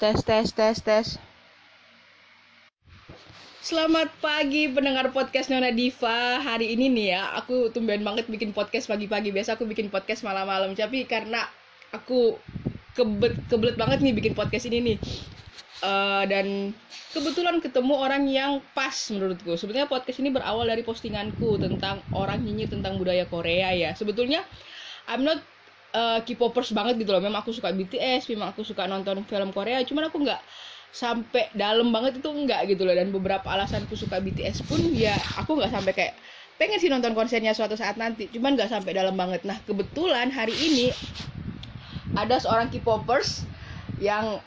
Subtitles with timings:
[0.00, 1.06] Tes, tes, tes, tes.
[3.60, 6.40] Selamat pagi pendengar podcast Nona Diva.
[6.40, 9.28] Hari ini nih ya, aku tumben banget bikin podcast pagi-pagi.
[9.28, 11.44] Biasa aku bikin podcast malam-malam, tapi karena
[11.92, 12.32] aku
[12.96, 14.96] kebet kebelet banget nih bikin podcast ini nih.
[15.84, 16.72] Uh, dan
[17.12, 19.52] kebetulan ketemu orang yang pas menurutku.
[19.60, 23.92] Sebetulnya podcast ini berawal dari postinganku tentang orang nyinyir tentang budaya Korea ya.
[23.92, 24.48] Sebetulnya
[25.12, 25.44] I'm not
[25.94, 27.22] uh, K-popers banget gitu loh.
[27.22, 30.40] Memang aku suka BTS, memang aku suka nonton film Korea, cuman aku nggak
[30.90, 32.94] sampai dalam banget itu enggak gitu loh.
[32.94, 36.14] Dan beberapa alasanku suka BTS pun ya aku nggak sampai kayak
[36.60, 38.30] pengen sih nonton konsernya suatu saat nanti.
[38.30, 39.42] Cuman nggak sampai dalam banget.
[39.46, 40.94] Nah kebetulan hari ini
[42.18, 43.46] ada seorang K-popers
[44.02, 44.42] yang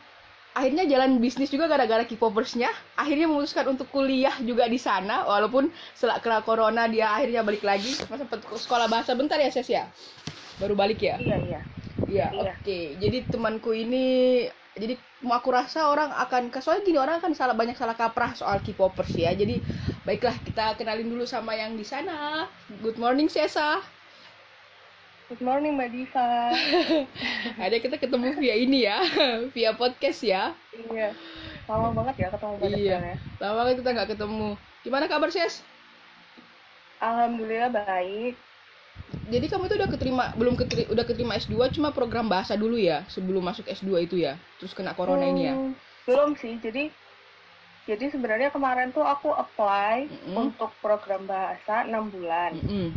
[0.53, 2.69] akhirnya jalan bisnis juga gara-gara K-popersnya.
[2.99, 5.23] Akhirnya memutuskan untuk kuliah juga di sana.
[5.25, 7.95] Walaupun setelah kena corona dia akhirnya balik lagi.
[7.95, 8.27] Sempat
[8.59, 9.87] sekolah bahasa bentar ya Ses ya
[10.61, 11.61] baru balik ya iya iya
[12.09, 12.97] iya oke okay.
[13.01, 14.05] jadi temanku ini
[14.73, 19.13] jadi aku rasa orang akan soalnya gini orang akan salah banyak salah kaprah soal K-popers
[19.13, 19.61] ya jadi
[20.03, 22.49] baiklah kita kenalin dulu sama yang di sana
[22.81, 23.81] good morning Sesa
[25.31, 26.51] Good morning Mbak Diva.
[27.63, 29.01] Ada kita ketemu via ini ya,
[29.55, 30.53] via podcast ya.
[30.75, 31.15] Iya.
[31.65, 32.97] Lama banget ya ketemu Mbak Iya.
[33.01, 33.15] Ya.
[33.41, 34.49] Lama banget kita nggak ketemu.
[34.85, 35.65] Gimana kabar Ses?
[37.01, 38.35] Alhamdulillah baik
[39.29, 43.05] jadi kamu itu udah keterima belum keterima udah keterima S2 cuma program bahasa dulu ya
[43.09, 45.71] sebelum masuk S2 itu ya terus kena corona hmm, ini ya hmm,
[46.09, 46.89] belum sih jadi
[47.83, 50.35] jadi sebenarnya kemarin tuh aku apply mm -hmm.
[50.39, 52.87] untuk program bahasa enam bulan mm -hmm.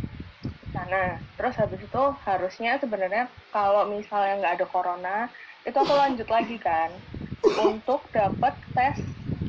[0.73, 5.17] sana terus habis itu harusnya sebenarnya kalau misalnya nggak ada corona
[5.67, 6.89] itu aku lanjut lagi kan
[7.69, 8.99] untuk dapat tes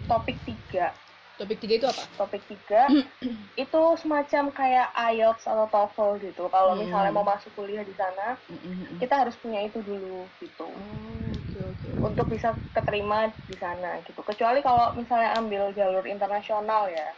[0.05, 0.93] topik tiga
[1.39, 2.03] Topik tiga itu apa?
[2.19, 2.91] Topik tiga
[3.65, 6.51] itu semacam kayak IELTS atau TOEFL gitu.
[6.51, 6.83] Kalau hmm.
[6.83, 8.99] misalnya mau masuk kuliah di sana, hmm.
[8.99, 10.67] kita harus punya itu dulu gitu.
[10.67, 11.91] Oh, okay, okay.
[12.03, 14.19] Untuk bisa keterima di sana gitu.
[14.27, 17.15] Kecuali kalau misalnya ambil jalur internasional ya,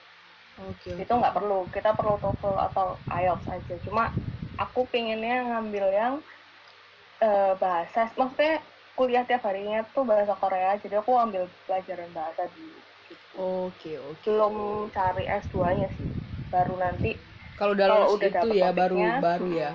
[0.68, 1.64] okay, itu nggak perlu.
[1.72, 3.74] Kita perlu TOEFL atau IELTS aja.
[3.88, 4.12] Cuma
[4.60, 6.14] aku pengennya ngambil yang
[7.24, 8.60] uh, bahasa, maksudnya
[9.00, 10.76] kuliah tiap harinya tuh bahasa Korea.
[10.76, 12.89] Jadi aku ambil pelajaran bahasa di
[13.38, 14.26] Oke, oke.
[14.26, 16.08] Belum cari S2-nya sih.
[16.50, 17.14] Baru nanti
[17.60, 19.70] kalau dalam udah itu ya baru baru ya.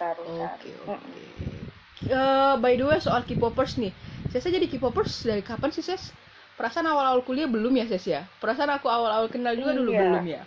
[0.00, 0.96] Baru Oke, oke.
[0.96, 2.08] Okay.
[2.08, 3.92] Uh, by the way soal K-popers nih.
[4.32, 6.16] Saya jadi K-popers dari kapan sih, Ses?
[6.56, 8.24] Perasaan awal-awal kuliah belum ya, Ses ya?
[8.40, 10.00] Perasaan aku awal-awal kenal juga dulu iya.
[10.00, 10.42] belum ya?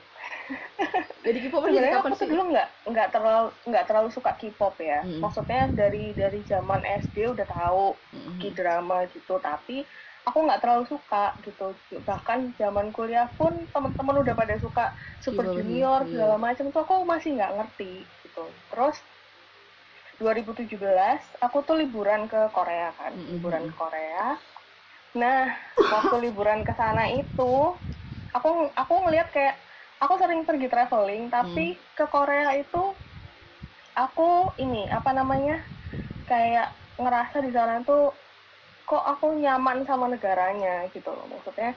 [1.28, 2.28] jadi K-popers dari kapan sih?
[2.33, 5.06] dulu nggak nggak terlalu nggak terlalu suka K-pop ya.
[5.06, 5.22] Hmm.
[5.22, 8.41] Maksudnya dari dari zaman SD udah tahu hmm.
[8.41, 9.85] K-drama gitu, tapi
[10.26, 11.74] aku nggak terlalu suka gitu
[12.06, 16.09] bahkan zaman kuliah pun teman-teman udah pada suka super junior iya.
[16.14, 19.02] segala macam tuh aku masih nggak ngerti gitu terus
[20.22, 20.78] 2017
[21.42, 23.31] aku tuh liburan ke Korea kan mm -hmm.
[23.34, 24.26] liburan ke Korea
[25.12, 25.42] nah
[25.76, 27.76] waktu liburan ke sana itu
[28.31, 29.58] aku aku ngeliat kayak
[29.98, 31.81] aku sering pergi traveling tapi mm.
[31.98, 32.94] ke Korea itu
[33.98, 35.60] aku ini apa namanya
[36.30, 36.72] kayak
[37.02, 38.14] ngerasa di sana tuh
[38.91, 41.24] kok aku nyaman sama negaranya gitu loh.
[41.31, 41.72] Maksudnya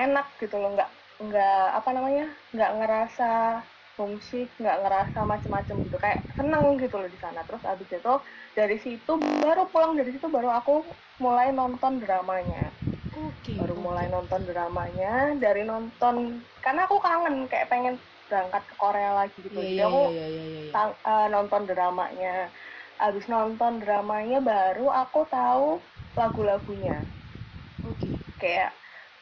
[0.00, 0.72] enak gitu loh.
[0.72, 2.26] Nggak nggak apa namanya
[2.56, 3.30] nggak ngerasa
[3.94, 6.00] homesick nggak ngerasa macem-macem gitu.
[6.00, 7.44] Kayak seneng gitu loh di sana.
[7.44, 8.14] Terus abis itu
[8.56, 9.12] dari situ
[9.44, 10.80] baru pulang dari situ baru aku
[11.20, 12.72] mulai nonton dramanya.
[13.14, 13.84] Okay, baru okay.
[13.84, 15.36] mulai nonton dramanya.
[15.36, 18.00] Dari nonton karena aku kangen kayak pengen
[18.32, 19.60] berangkat ke Korea lagi gitu.
[19.60, 20.90] Yeah, jadi yeah, aku yeah, yeah, yeah, yeah.
[21.04, 22.48] uh, nonton dramanya.
[22.98, 25.82] Abis nonton dramanya baru aku tahu
[26.14, 26.98] lagu-lagunya.
[27.84, 28.16] Okay.
[28.40, 28.72] kayak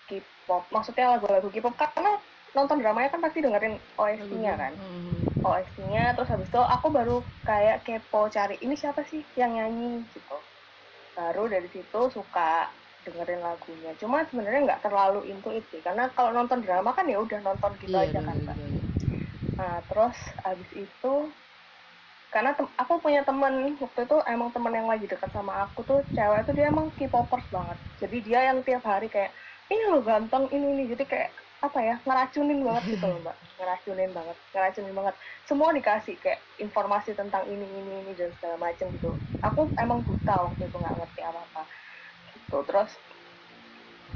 [0.07, 0.63] K-pop.
[0.71, 1.75] Maksudnya lagu-lagu K-pop.
[1.75, 2.17] Karena
[2.53, 4.73] nonton dramanya kan pasti dengerin OST-nya kan.
[4.77, 5.19] Hmm.
[5.43, 10.05] OST-nya terus habis itu aku baru kayak kepo cari ini siapa sih yang nyanyi?
[10.15, 10.37] Gitu.
[11.19, 12.71] Baru dari situ suka
[13.03, 13.91] dengerin lagunya.
[13.99, 15.83] Cuma sebenarnya nggak terlalu into it sih.
[15.83, 18.87] Karena kalau nonton drama kan ya udah nonton gitu yeah, aja kan yeah, yeah.
[19.53, 21.15] nah terus habis itu
[22.33, 26.49] karena aku punya temen waktu itu emang temen yang lagi dekat sama aku tuh cewek
[26.49, 27.79] itu dia emang K-popers banget.
[28.01, 29.37] Jadi dia yang tiap hari kayak
[29.69, 30.85] ini lo ganteng ini ini.
[30.97, 31.31] Jadi kayak
[31.63, 33.37] apa ya ngeracunin banget gitu loh mbak.
[33.61, 35.15] Ngeracunin banget ngeracunin banget.
[35.45, 39.13] Semua dikasih kayak informasi tentang ini ini ini dan segala macam gitu.
[39.45, 41.63] Aku emang buta waktu itu nggak ngerti apa apa
[42.33, 42.59] gitu.
[42.65, 42.91] Terus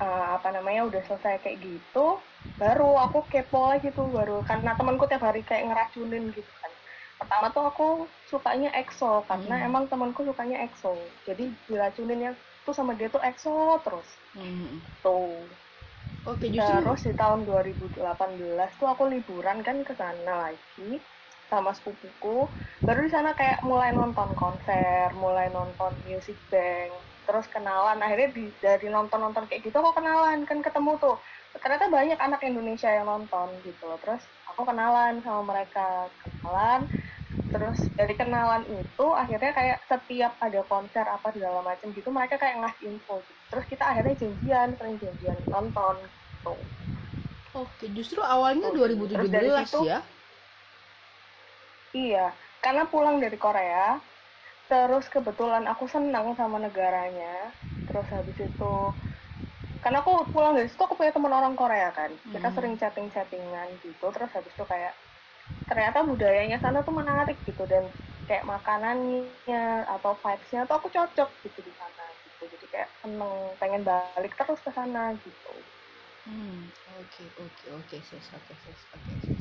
[0.01, 2.21] uh, apa namanya udah selesai kayak gitu
[2.57, 6.73] baru aku kepo lagi tuh baru karena temanku tiap hari kayak ngeracunin gitu kan
[7.17, 7.89] pertama tuh aku
[8.29, 9.67] sukanya EXO karena hmm.
[9.69, 10.97] emang temanku sukanya EXO.
[11.25, 12.37] Jadi diracuninnya
[12.69, 14.09] tuh sama dia tuh EXO terus.
[14.37, 14.81] Hmm.
[15.01, 15.41] tuh.
[16.27, 16.83] Oke, justru...
[16.83, 18.03] terus di tahun 2018
[18.83, 21.01] tuh aku liburan kan ke sana lagi
[21.47, 22.51] sama sepupuku.
[22.83, 26.93] Baru di sana kayak mulai nonton konser mulai nonton music bank
[27.27, 27.99] terus kenalan.
[28.03, 31.17] Akhirnya di, dari nonton nonton kayak gitu aku kenalan kan ketemu tuh.
[31.57, 33.99] Ternyata banyak anak Indonesia yang nonton gitu loh.
[34.03, 34.23] Terus
[34.57, 36.89] aku kenalan sama mereka kenalan
[37.53, 42.65] terus dari kenalan itu akhirnya kayak setiap ada konser apa segala macam gitu mereka kayak
[42.65, 43.43] ngasih info gitu.
[43.53, 46.55] terus kita akhirnya janjian sering janjian nonton gitu
[47.53, 50.01] oke justru awalnya 2017 terus situ, ya
[51.93, 52.27] iya
[52.65, 54.01] karena pulang dari Korea
[54.73, 57.53] terus kebetulan aku senang sama negaranya
[57.93, 58.75] terus habis itu
[59.87, 62.57] karena aku pulang dari situ aku punya teman orang Korea kan kita hmm.
[62.59, 64.99] sering chatting chattingan gitu terus habis itu kayak
[65.71, 67.87] ternyata budayanya sana tuh menarik gitu dan
[68.27, 73.87] kayak makanannya atau vibesnya tuh aku cocok gitu di sana gitu jadi kayak seneng pengen
[73.87, 75.55] balik terus ke sana gitu
[76.27, 76.67] hmm
[76.99, 79.41] oke oke oke sis oke sis oke sis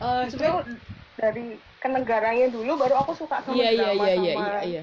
[0.00, 0.80] uh, sebenarnya
[1.20, 4.82] dari kenegaranya dulu baru aku suka sama iya, iya, iya, iya, iya, iya.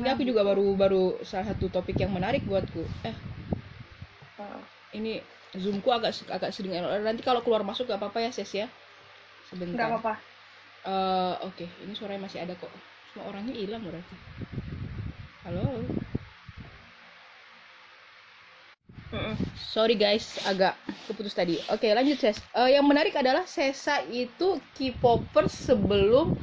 [0.00, 3.29] ini aku juga baru baru salah satu topik yang menarik buatku eh.
[4.96, 5.22] Ini
[5.54, 6.74] zoomku agak agak sering.
[6.74, 8.66] Error nanti kalau keluar masuk gak apa-apa ya ses ya.
[9.50, 9.74] Sebentar.
[9.76, 10.14] Nggak apa-apa.
[10.80, 11.60] Uh, oke.
[11.60, 11.68] Okay.
[11.84, 12.70] ini suaranya masih ada kok.
[13.12, 14.16] Semua orangnya hilang berarti.
[15.44, 15.82] Halo?
[19.70, 20.78] Sorry guys, agak
[21.10, 21.58] keputus tadi.
[21.70, 22.38] Oke, lanjut Ses.
[22.54, 26.38] Uh, yang menarik adalah Sesa itu K-popers sebelum,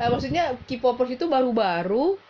[0.00, 2.20] uh, maksudnya K-popers itu baru-baru,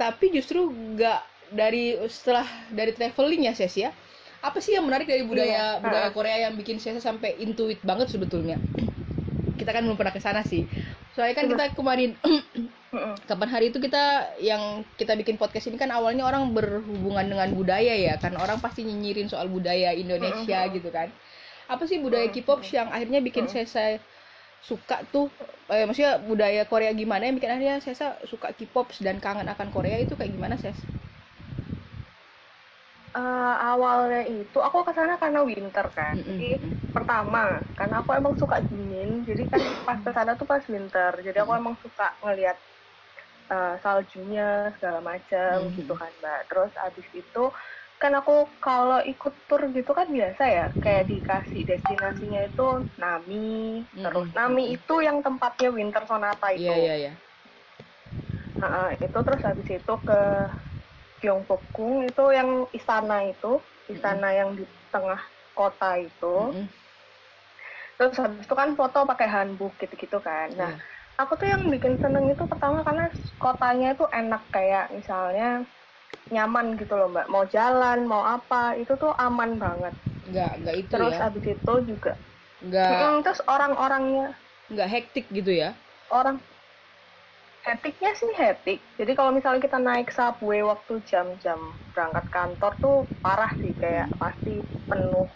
[0.00, 1.20] tapi justru nggak
[1.52, 3.92] dari setelah dari traveling ya Ses ya.
[4.40, 5.84] Apa sih yang menarik dari budaya iya.
[5.84, 8.56] budaya Korea yang bikin Sesa sampai intuit banget sebetulnya?
[9.60, 10.64] kita kan belum pernah ke sana sih.
[11.12, 12.16] Soalnya kan kita kemarin
[13.28, 17.92] kapan hari itu kita yang kita bikin podcast ini kan awalnya orang berhubungan dengan budaya
[17.92, 21.12] ya kan orang pasti nyinyirin soal budaya Indonesia gitu kan.
[21.68, 23.94] Apa sih budaya K-pop yang akhirnya bikin saya, saya
[24.64, 25.30] suka tuh?
[25.70, 30.00] Eh, maksudnya budaya Korea gimana yang bikin akhirnya saya suka K-pop dan kangen akan Korea
[30.00, 30.74] itu kayak gimana sih
[33.14, 36.14] uh, awalnya itu aku ke sana karena winter kan.
[36.18, 36.30] Mm -hmm.
[36.38, 36.48] Jadi
[36.94, 41.12] pertama karena aku emang suka dingin, jadi kan pas ke sana tuh pas winter.
[41.22, 42.58] Jadi aku emang suka ngelihat
[43.50, 45.76] uh, saljunya segala macam mm -hmm.
[45.78, 46.40] gitu kan, Mbak.
[46.50, 47.44] Terus abis itu
[48.00, 53.92] kan aku kalau ikut tour gitu kan biasa ya kayak dikasih destinasinya itu Nami mm
[53.92, 54.04] -hmm.
[54.08, 56.64] terus Nami itu yang tempatnya Winter Sonata itu.
[56.64, 56.98] Yeah, yeah.
[57.12, 57.16] Yeah.
[58.60, 60.20] Nah, itu terus habis itu ke
[61.20, 63.60] Gyeongbokgung itu yang istana itu,
[63.92, 64.38] istana mm -hmm.
[64.40, 65.20] yang di tengah
[65.52, 66.36] kota itu.
[66.50, 66.66] Mm -hmm.
[68.00, 70.48] Terus habis itu kan foto pakai hanbok gitu-gitu kan.
[70.56, 71.20] Nah, yeah.
[71.20, 75.68] aku tuh yang bikin seneng itu pertama karena kotanya itu enak kayak misalnya
[76.32, 77.28] nyaman gitu loh mbak.
[77.28, 79.92] Mau jalan, mau apa, itu tuh aman banget.
[80.24, 81.04] Enggak, enggak itu terus ya.
[81.12, 82.12] Terus habis itu juga.
[82.64, 82.88] Enggak.
[83.28, 84.28] Terus orang-orangnya.
[84.72, 85.76] Enggak hektik gitu ya?
[86.08, 86.40] Orang
[87.60, 88.80] Hektiknya sih hektik.
[88.96, 91.60] Jadi kalau misalnya kita naik subway waktu jam-jam
[91.92, 95.28] berangkat kantor tuh parah sih kayak pasti penuh.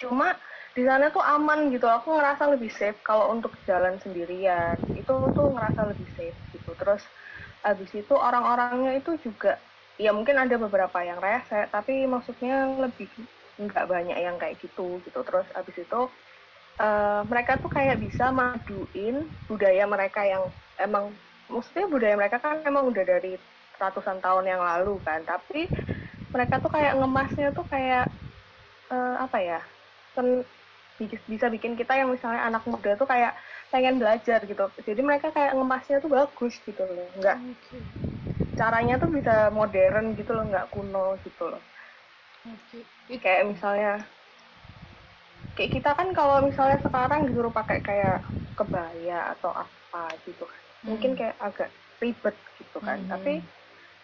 [0.00, 0.32] Cuma
[0.72, 1.84] di sana tuh aman gitu.
[1.84, 4.80] Aku ngerasa lebih safe kalau untuk jalan sendirian.
[4.96, 6.72] Itu tuh ngerasa lebih safe gitu.
[6.80, 7.04] Terus
[7.60, 9.60] habis itu orang-orangnya itu juga
[9.98, 13.10] ya mungkin ada beberapa yang rese tapi maksudnya lebih
[13.58, 16.00] nggak banyak yang kayak gitu gitu terus habis itu
[16.78, 20.46] uh, mereka tuh kayak bisa maduin budaya mereka yang
[20.78, 21.12] emang
[21.50, 23.36] maksudnya budaya mereka kan emang udah dari
[23.78, 25.70] ratusan tahun yang lalu kan tapi
[26.34, 28.10] mereka tuh kayak ngemasnya tuh kayak
[28.90, 29.60] uh, apa ya
[30.18, 30.42] kan
[31.30, 33.38] bisa bikin kita yang misalnya anak muda tuh kayak
[33.70, 37.80] pengen belajar gitu jadi mereka kayak ngemasnya tuh bagus gitu loh nggak okay.
[38.58, 41.62] caranya tuh bisa modern gitu loh nggak kuno gitu loh
[42.42, 43.16] okay.
[43.22, 44.02] kayak misalnya
[45.58, 48.22] kayak kita kan kalau misalnya sekarang disuruh pakai kayak
[48.54, 51.18] kebaya atau apa gitu kan mungkin hmm.
[51.18, 53.10] kayak agak ribet gitu kan hmm.
[53.10, 53.42] tapi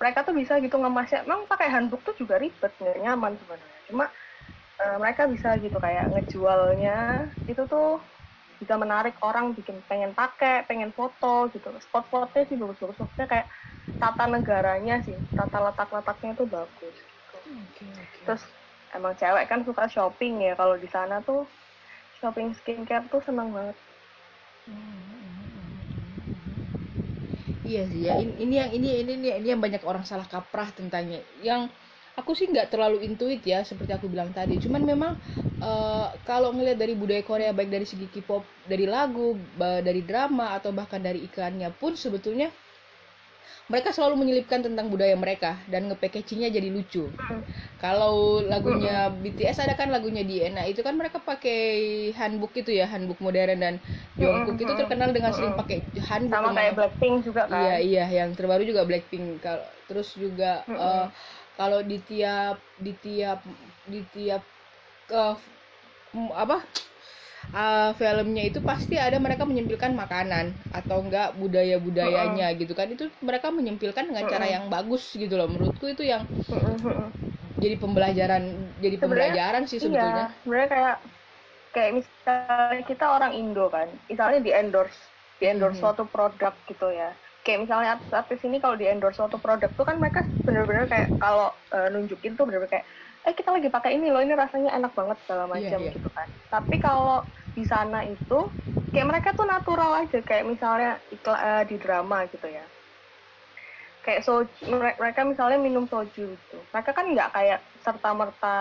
[0.03, 4.07] mereka tuh bisa gitu ngemasnya emang pakai handuk tuh juga ribet nggak nyaman sebenarnya cuma
[4.83, 8.03] uh, mereka bisa gitu kayak ngejualnya itu tuh
[8.59, 13.47] bisa menarik orang bikin pengen pakai pengen foto gitu spot-spotnya sih bagus-bagus maksudnya kayak
[14.03, 17.37] tata negaranya sih tata letak-letaknya tuh bagus gitu.
[17.39, 18.23] okay, okay.
[18.27, 18.43] terus
[18.95, 21.45] emang cewek kan suka shopping ya kalau di sana tuh
[22.23, 23.77] shopping skincare tuh seneng banget.
[27.65, 30.71] Iya sih ya ini, ini yang ini ini ini ini yang banyak orang salah kaprah
[30.73, 31.21] tentangnya.
[31.45, 31.73] Yang
[32.15, 34.57] aku sih nggak terlalu intuit ya seperti aku bilang tadi.
[34.63, 35.13] Cuman memang
[35.61, 40.73] uh, kalau ngelihat dari budaya Korea baik dari segi K-pop dari lagu dari drama atau
[40.73, 42.49] bahkan dari iklannya pun sebetulnya
[43.65, 47.09] mereka selalu menyelipkan tentang budaya mereka dan ngepackagingnya jadi lucu.
[47.81, 53.21] Kalau lagunya BTS ada kan lagunya Diana itu kan mereka pakai handbook itu ya handbook
[53.25, 53.75] modern dan
[54.21, 56.45] Jungkook itu terkenal dengan sering pakai handbook.
[56.45, 57.57] Sama kayak Blackpink juga kan.
[57.57, 59.41] Iya iya yang terbaru juga Blackpink.
[59.41, 61.09] Kalau terus juga uh,
[61.57, 63.41] kalau di tiap di tiap
[63.89, 64.45] di tiap
[65.09, 65.25] ke
[66.37, 66.63] apa
[67.53, 72.61] uh, filmnya itu pasti ada mereka menyempilkan makanan atau enggak budaya budayanya uh -uh.
[72.61, 74.33] gitu kan itu mereka menyempilkan dengan uh -uh.
[74.33, 77.11] cara yang bagus gitu loh menurutku itu yang uh -uh.
[77.61, 78.43] jadi pembelajaran
[78.81, 80.97] jadi pembelajaran sih iya, sebetulnya iya, sebenarnya kayak
[81.75, 85.01] kayak misalnya kita orang Indo kan misalnya di endorse
[85.43, 85.83] di endorse hmm.
[85.83, 87.11] suatu produk gitu ya
[87.45, 91.53] kayak misalnya artis-artis ini kalau di endorse suatu produk tuh kan mereka bener-bener kayak kalau
[91.75, 92.87] uh, nunjukin tuh bener-bener kayak
[93.25, 95.95] eh kita lagi pakai ini loh ini rasanya enak banget segala iya, macam yeah, yeah.
[95.97, 96.29] gitu kan.
[96.53, 97.19] Tapi kalau
[97.57, 98.39] di sana itu
[98.93, 102.65] kayak mereka tuh natural aja kayak misalnya iklan uh, di drama gitu ya.
[104.05, 106.59] Kayak so mereka misalnya minum soju gitu.
[106.77, 108.57] Mereka kan nggak kayak serta merta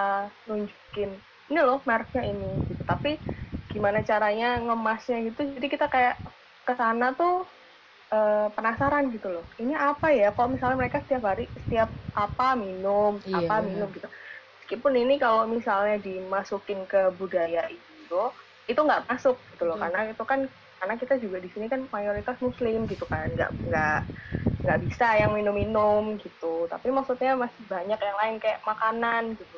[0.47, 1.11] nunjukin
[1.51, 2.83] ini loh mereknya ini gitu.
[2.87, 3.19] Tapi
[3.67, 6.15] gimana caranya ngemasnya gitu jadi kita kayak
[6.63, 7.43] ke sana tuh
[8.15, 9.43] uh, penasaran gitu loh.
[9.59, 10.31] Ini apa ya?
[10.31, 14.07] Kok misalnya mereka setiap hari setiap apa minum iya, apa minum gitu
[14.73, 18.33] meskipun ini kalau misalnya dimasukin ke budaya Indo
[18.65, 19.77] itu nggak masuk gitu loh.
[19.77, 19.85] Hmm.
[19.85, 20.49] karena itu kan
[20.81, 23.29] karena kita juga di sini kan mayoritas muslim gitu kan.
[23.37, 24.01] Nggak nggak
[24.65, 26.65] nggak bisa yang minum-minum gitu.
[26.73, 29.57] Tapi maksudnya masih banyak yang lain kayak makanan gitu.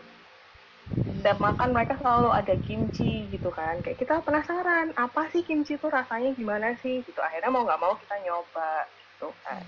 [1.07, 3.79] Setiap makan mereka selalu ada kimchi gitu kan.
[3.87, 5.87] Kayak kita penasaran apa sih kimchi itu?
[5.87, 6.99] Rasanya gimana sih?
[7.07, 7.23] Gitu.
[7.23, 8.83] Akhirnya mau nggak mau kita nyoba
[9.15, 9.63] gitu kan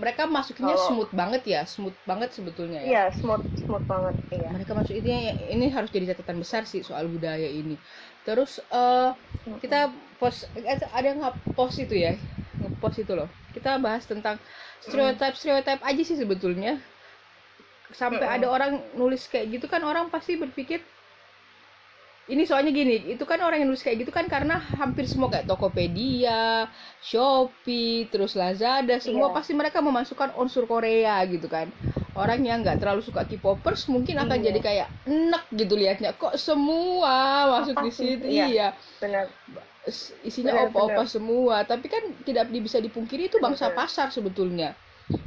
[0.00, 2.88] mereka masukinnya Kalo, smooth banget ya smooth banget sebetulnya ya.
[2.88, 4.48] Iya smooth smooth banget iya.
[4.48, 7.76] Mereka masuk ini ini harus jadi catatan besar sih soal budaya ini.
[8.24, 9.12] Terus uh,
[9.60, 10.48] kita post
[10.96, 12.16] ada nggak post itu ya
[12.60, 13.28] ngepost itu loh.
[13.52, 14.40] Kita bahas tentang
[14.80, 16.80] stereotype stereotype aja sih sebetulnya.
[17.92, 20.80] Sampai ada orang nulis kayak gitu kan orang pasti berpikir
[22.30, 25.50] ini soalnya gini itu kan orang yang nulis kayak gitu kan karena hampir semua kayak
[25.50, 26.70] Tokopedia,
[27.02, 29.34] Shopee, terus Lazada semua yeah.
[29.34, 31.66] pasti mereka memasukkan unsur Korea gitu kan
[32.14, 34.46] orang yang nggak terlalu suka K-popers mungkin akan yeah.
[34.46, 38.68] jadi kayak enak gitu liatnya kok semua masuk di situ iya, iya.
[39.02, 39.26] benar
[40.22, 43.78] isinya opa-opa semua tapi kan tidak bisa dipungkiri itu bangsa benar.
[43.82, 44.78] pasar sebetulnya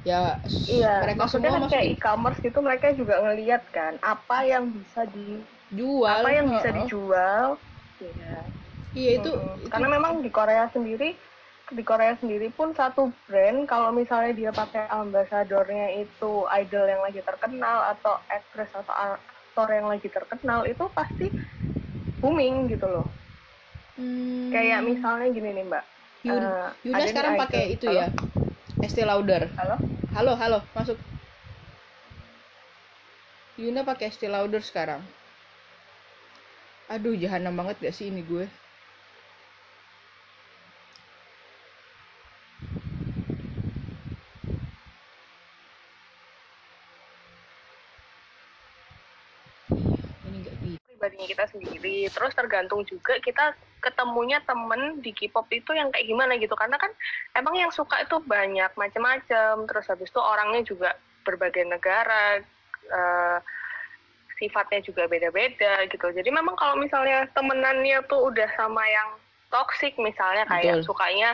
[0.07, 0.39] ya
[0.71, 5.43] iya, mereka semua kan kayak e-commerce gitu mereka juga ngelihat kan apa yang bisa di
[5.73, 6.21] jual.
[6.21, 7.45] Apa yang bisa dijual?
[7.99, 8.37] Iya
[8.93, 9.65] iya itu, hmm.
[9.65, 11.17] itu karena memang di Korea sendiri
[11.73, 17.25] di Korea sendiri pun satu brand kalau misalnya dia pakai ambasadornya itu idol yang lagi
[17.25, 21.33] terkenal atau actress atau aktor yang lagi terkenal itu pasti
[22.21, 23.07] booming gitu loh.
[23.93, 24.49] Hmm.
[24.49, 25.85] kayak misalnya gini nih mbak.
[26.25, 27.99] Yun, uh, Yuna sekarang pakai itu halo?
[28.01, 28.07] ya
[28.81, 29.53] Estee Lauder.
[29.53, 29.75] Halo?
[30.17, 30.97] Halo halo masuk.
[33.57, 35.01] Yuna pakai Estee Lauder sekarang
[36.91, 38.45] aduh jahanam banget gak sih ini gue?
[50.87, 52.07] Pribadinya kita sendiri.
[52.07, 53.51] Terus tergantung juga kita
[53.83, 56.55] ketemunya temen di K-pop itu yang kayak gimana gitu.
[56.55, 56.91] Karena kan
[57.35, 59.67] emang yang suka itu banyak macam-macam.
[59.67, 60.95] Terus habis itu orangnya juga
[61.27, 62.39] berbagai negara
[62.87, 63.39] uh,
[64.43, 66.11] sifatnya juga beda-beda gitu.
[66.11, 69.15] Jadi memang kalau misalnya temenannya tuh udah sama yang
[69.47, 70.91] toxic misalnya kayak Betul.
[70.91, 71.31] sukanya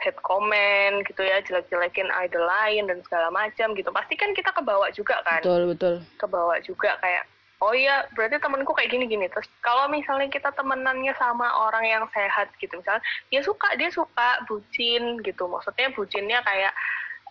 [0.00, 3.88] head comment gitu ya jelek-jelekin idol lain dan segala macam gitu.
[3.88, 5.40] Pasti kan kita kebawa juga kan?
[5.40, 5.94] Betul betul.
[6.20, 7.24] Kebawa juga kayak
[7.60, 9.26] oh iya berarti temenku kayak gini gini.
[9.32, 14.44] Terus kalau misalnya kita temenannya sama orang yang sehat gitu misalnya dia suka dia suka
[14.48, 15.48] bucin gitu.
[15.48, 16.72] Maksudnya bucinnya kayak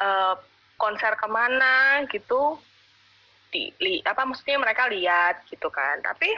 [0.02, 0.38] uh,
[0.80, 2.62] konser ke mana gitu
[3.50, 6.38] di li, apa maksudnya mereka lihat gitu kan tapi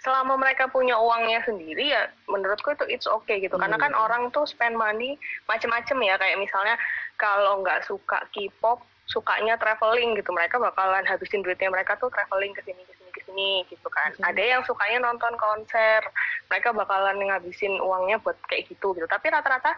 [0.00, 3.62] selama mereka punya uangnya sendiri ya menurutku itu it's okay gitu hmm.
[3.68, 4.00] karena kan hmm.
[4.00, 6.76] orang tuh spend money macem-macem ya kayak misalnya
[7.20, 12.64] kalau nggak suka K-pop sukanya traveling gitu mereka bakalan habisin duitnya mereka tuh traveling ke
[12.64, 14.24] sini ke sini ke sini gitu kan hmm.
[14.24, 16.00] ada yang sukanya nonton konser
[16.48, 19.76] mereka bakalan ngabisin uangnya buat kayak gitu gitu tapi rata-rata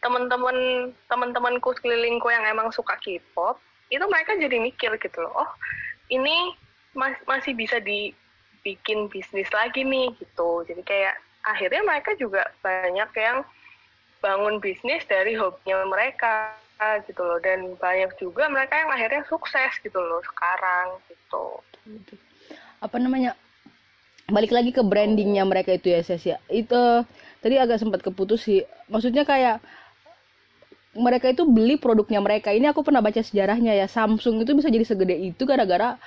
[0.00, 5.50] teman-teman teman-temanku sekelilingku yang emang suka K-pop itu mereka jadi mikir gitu loh oh
[6.08, 6.56] ini
[6.96, 10.64] mas masih bisa dibikin bisnis lagi nih gitu.
[10.64, 11.14] Jadi kayak
[11.44, 13.44] akhirnya mereka juga banyak yang
[14.18, 16.56] bangun bisnis dari hobinya mereka
[17.06, 17.38] gitu loh.
[17.38, 21.44] Dan banyak juga mereka yang akhirnya sukses gitu loh sekarang gitu.
[22.80, 23.36] Apa namanya
[24.28, 26.40] balik lagi ke brandingnya mereka itu ya Ses ya.
[26.48, 27.04] Itu
[27.44, 28.64] tadi agak sempat keputus sih.
[28.88, 29.60] Maksudnya kayak
[30.96, 32.54] mereka itu beli produknya mereka.
[32.54, 33.86] Ini aku pernah baca sejarahnya ya.
[33.90, 36.00] Samsung itu bisa jadi segede itu gara-gara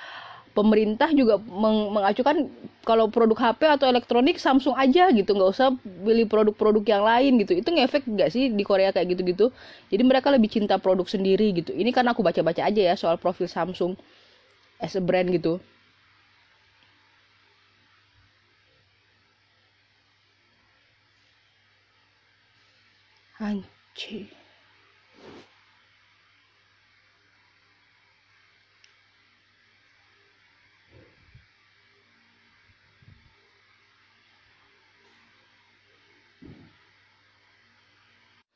[0.52, 2.44] pemerintah juga meng mengacukan
[2.84, 5.32] kalau produk HP atau elektronik Samsung aja gitu.
[5.32, 7.52] Nggak usah beli produk-produk yang lain gitu.
[7.56, 9.54] Itu ngefek nggak sih di Korea kayak gitu-gitu?
[9.92, 11.72] Jadi mereka lebih cinta produk sendiri gitu.
[11.72, 13.94] Ini kan aku baca-baca aja ya soal profil Samsung
[14.82, 15.62] as a brand gitu.
[23.40, 24.41] Anjir.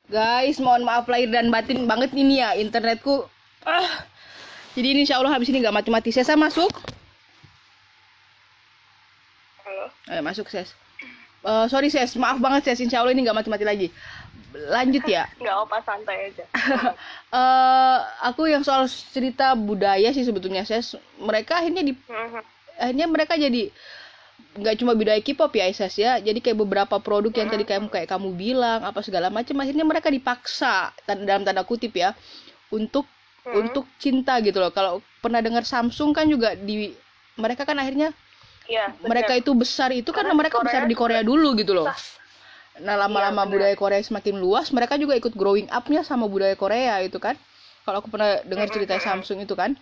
[0.06, 3.26] Guys, mohon maaf lahir dan batin banget ini ya internetku.
[3.66, 4.06] Ah.
[4.78, 6.14] Jadi ini insya Allah habis ini nggak mati-mati.
[6.14, 6.70] Saya masuk.
[9.66, 9.90] Halo.
[10.06, 10.70] Eh, masuk Ses.
[11.42, 12.86] Uh, sorry Ses, maaf banget Ses.
[12.86, 13.88] Insya Allah ini nggak mati-mati lagi.
[14.54, 15.26] Lanjut ya.
[15.42, 16.44] Nggak apa santai aja.
[17.34, 17.98] uh,
[18.30, 20.94] aku yang soal cerita budaya sih sebetulnya Ses.
[21.18, 22.40] Mereka akhirnya di mhm.
[22.78, 23.74] akhirnya mereka jadi
[24.56, 26.18] nggak cuma budaya K-pop ya Isas ya.
[26.18, 30.08] Jadi kayak beberapa produk yang tadi kayak kayak kamu bilang apa segala macam akhirnya mereka
[30.08, 32.16] dipaksa dalam tanda kutip ya
[32.72, 33.06] untuk
[33.44, 33.54] hmm.
[33.54, 34.72] untuk cinta gitu loh.
[34.72, 36.92] Kalau pernah dengar Samsung kan juga di
[37.36, 38.16] mereka kan akhirnya
[38.64, 41.88] ya, mereka itu besar itu karena, karena mereka besar di Korea dulu gitu loh.
[42.76, 47.00] nah lama-lama ya, budaya Korea semakin luas mereka juga ikut growing upnya sama budaya Korea
[47.00, 47.36] itu kan.
[47.86, 49.78] Kalau aku pernah dengar cerita Samsung itu kan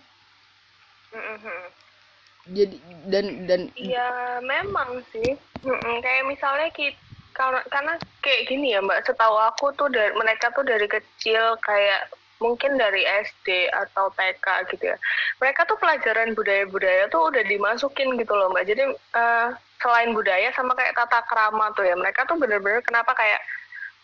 [2.53, 2.77] jadi
[3.09, 5.33] dan dan ya memang sih.
[5.65, 6.97] Mm kayak misalnya kita
[7.35, 12.07] karena karena kayak gini ya mbak setahu aku tuh dari mereka tuh dari kecil kayak
[12.39, 14.97] mungkin dari SD atau TK gitu ya.
[15.43, 18.67] Mereka tuh pelajaran budaya-budaya tuh udah dimasukin gitu loh mbak.
[18.67, 18.83] Jadi
[19.15, 19.51] uh,
[19.83, 23.37] selain budaya sama kayak tata krama tuh ya mereka tuh bener-bener kenapa kayak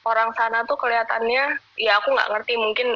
[0.06, 2.88] orang sana tuh kelihatannya ya aku nggak ngerti mungkin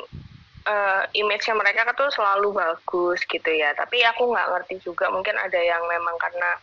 [0.66, 3.72] uh, image-nya mereka kan tuh selalu bagus gitu ya.
[3.78, 6.58] Tapi aku nggak ngerti juga mungkin ada yang memang karena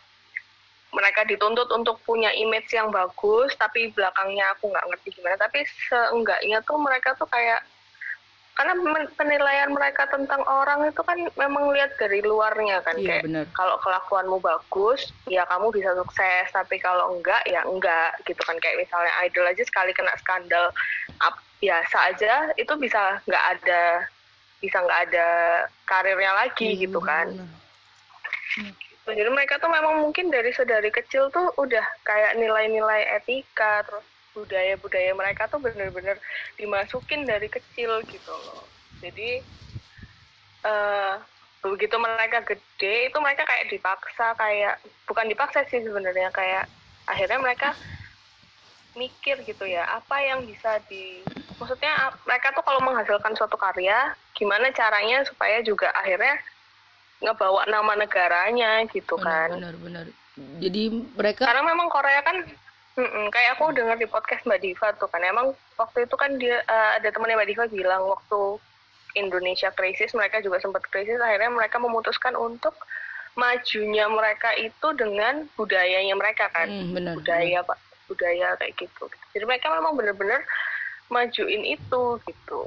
[0.93, 5.41] mereka dituntut untuk punya image yang bagus, tapi belakangnya aku nggak ngerti gimana.
[5.41, 7.65] Tapi seenggaknya tuh mereka tuh kayak
[8.53, 8.77] karena
[9.17, 14.45] penilaian mereka tentang orang itu kan memang lihat dari luarnya kan iya, kayak kalau kelakuanmu
[14.45, 19.49] bagus ya kamu bisa sukses tapi kalau enggak ya enggak gitu kan kayak misalnya idol
[19.49, 20.69] aja sekali kena skandal
[21.25, 23.83] up biasa aja itu bisa nggak ada
[24.59, 25.29] bisa nggak ada
[25.87, 28.75] karirnya lagi iya, gitu kan hmm.
[29.07, 34.03] jadi mereka tuh memang mungkin dari sedari kecil tuh udah kayak nilai-nilai etika terus
[34.35, 36.19] budaya-budaya mereka tuh bener-bener
[36.59, 38.67] dimasukin dari kecil gitu loh
[38.99, 39.39] jadi
[40.67, 41.23] uh,
[41.63, 46.67] begitu mereka gede itu mereka kayak dipaksa kayak bukan dipaksa sih sebenarnya kayak
[47.07, 47.71] akhirnya mereka
[48.93, 51.25] mikir gitu ya apa yang bisa di
[51.57, 56.37] maksudnya mereka tuh kalau menghasilkan suatu karya gimana caranya supaya juga akhirnya
[57.23, 59.57] ngebawa nama negaranya gitu kan.
[59.57, 60.07] benar-benar
[60.59, 60.83] jadi
[61.17, 62.37] mereka karena memang Korea kan
[62.93, 66.61] Mm-mm, kayak aku dengar di podcast Mbak Diva tuh kan emang waktu itu kan dia
[66.69, 68.61] uh, ada temannya Mbak Diva bilang waktu
[69.17, 72.77] Indonesia krisis mereka juga sempat krisis akhirnya mereka memutuskan untuk
[73.33, 76.69] majunya mereka itu dengan budayanya mereka kan.
[76.69, 77.69] Mm, benar, budaya benar.
[77.73, 79.05] pak budaya kayak gitu.
[79.33, 80.45] Jadi mereka memang benar-benar
[81.09, 82.61] majuin itu gitu.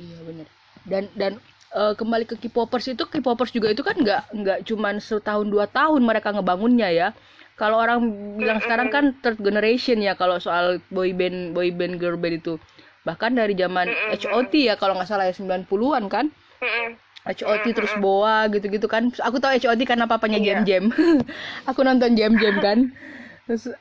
[0.00, 0.46] Iya benar.
[0.82, 1.32] Dan dan
[1.76, 6.00] uh, kembali ke K-popers itu K-popers juga itu kan nggak nggak cuman setahun dua tahun
[6.04, 7.08] mereka ngebangunnya ya.
[7.56, 8.00] Kalau orang
[8.40, 8.64] bilang mm -hmm.
[8.64, 12.56] sekarang kan third generation ya kalau soal boy band boy band girl band itu.
[13.04, 14.30] Bahkan dari zaman mm -hmm.
[14.32, 16.32] HOT ya kalau nggak salah ya 90-an kan?
[16.60, 16.88] Mm -hmm.
[17.22, 17.76] HOT mm -hmm.
[17.76, 19.12] terus Boa gitu-gitu kan.
[19.20, 20.90] Aku tahu HOT karena papanya Jam Jam.
[21.70, 22.78] Aku nonton Jam Jam kan.
[23.46, 23.74] Terus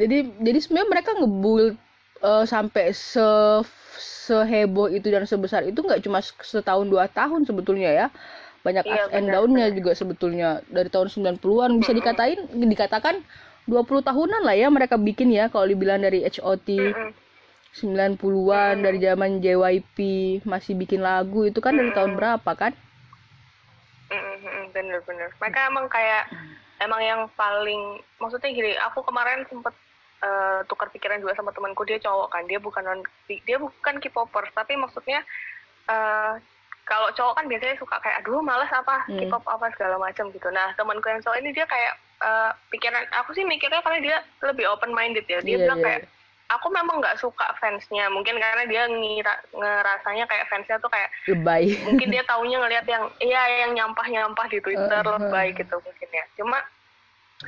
[0.00, 1.76] jadi jadi sebenarnya mereka ngebuild
[2.24, 3.26] uh, sampai se
[4.26, 8.06] seheboh itu dan sebesar itu nggak cuma setahun dua tahun sebetulnya ya.
[8.66, 10.58] Banyak iya, ups and down-nya juga sebetulnya.
[10.66, 11.06] Dari tahun
[11.38, 13.22] 90-an bisa dikatain dikatakan
[13.70, 16.66] 20 tahunan lah ya mereka bikin ya kalau dibilang dari HOT
[17.78, 19.96] 90-an dari zaman JYP
[20.42, 22.74] masih bikin lagu itu kan dari tahun berapa kan?
[24.74, 25.30] Bener-bener.
[25.38, 26.26] Mereka emang kayak
[26.80, 29.72] emang yang paling maksudnya gini, aku kemarin sempet
[30.24, 34.52] uh, tukar pikiran juga sama temanku dia cowok kan, dia bukan non dia bukan K-popers
[34.52, 35.24] tapi maksudnya
[35.88, 36.36] uh,
[36.86, 39.26] kalau cowok kan biasanya suka kayak aduh males apa hmm.
[39.26, 40.48] K-pop apa segala macam gitu.
[40.54, 44.70] Nah temanku yang cowok ini dia kayak uh, pikiran aku sih mikirnya karena dia lebih
[44.70, 45.42] open minded ya.
[45.42, 45.86] Dia yeah, bilang yeah.
[45.86, 46.02] kayak
[46.46, 51.74] aku memang nggak suka fansnya mungkin karena dia ngira ngerasanya kayak fansnya tuh kayak lebay
[51.82, 55.18] mungkin dia taunya ngelihat yang iya yang nyampah nyampah di twitter uh, uh.
[55.18, 56.58] lebay gitu mungkin ya cuma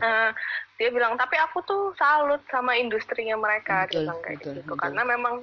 [0.03, 0.31] uh,
[0.79, 4.73] dia bilang tapi aku tuh salut sama industrinya mereka betul, dia bilang kayak betul, gitu
[4.75, 4.83] betul.
[4.83, 5.35] karena memang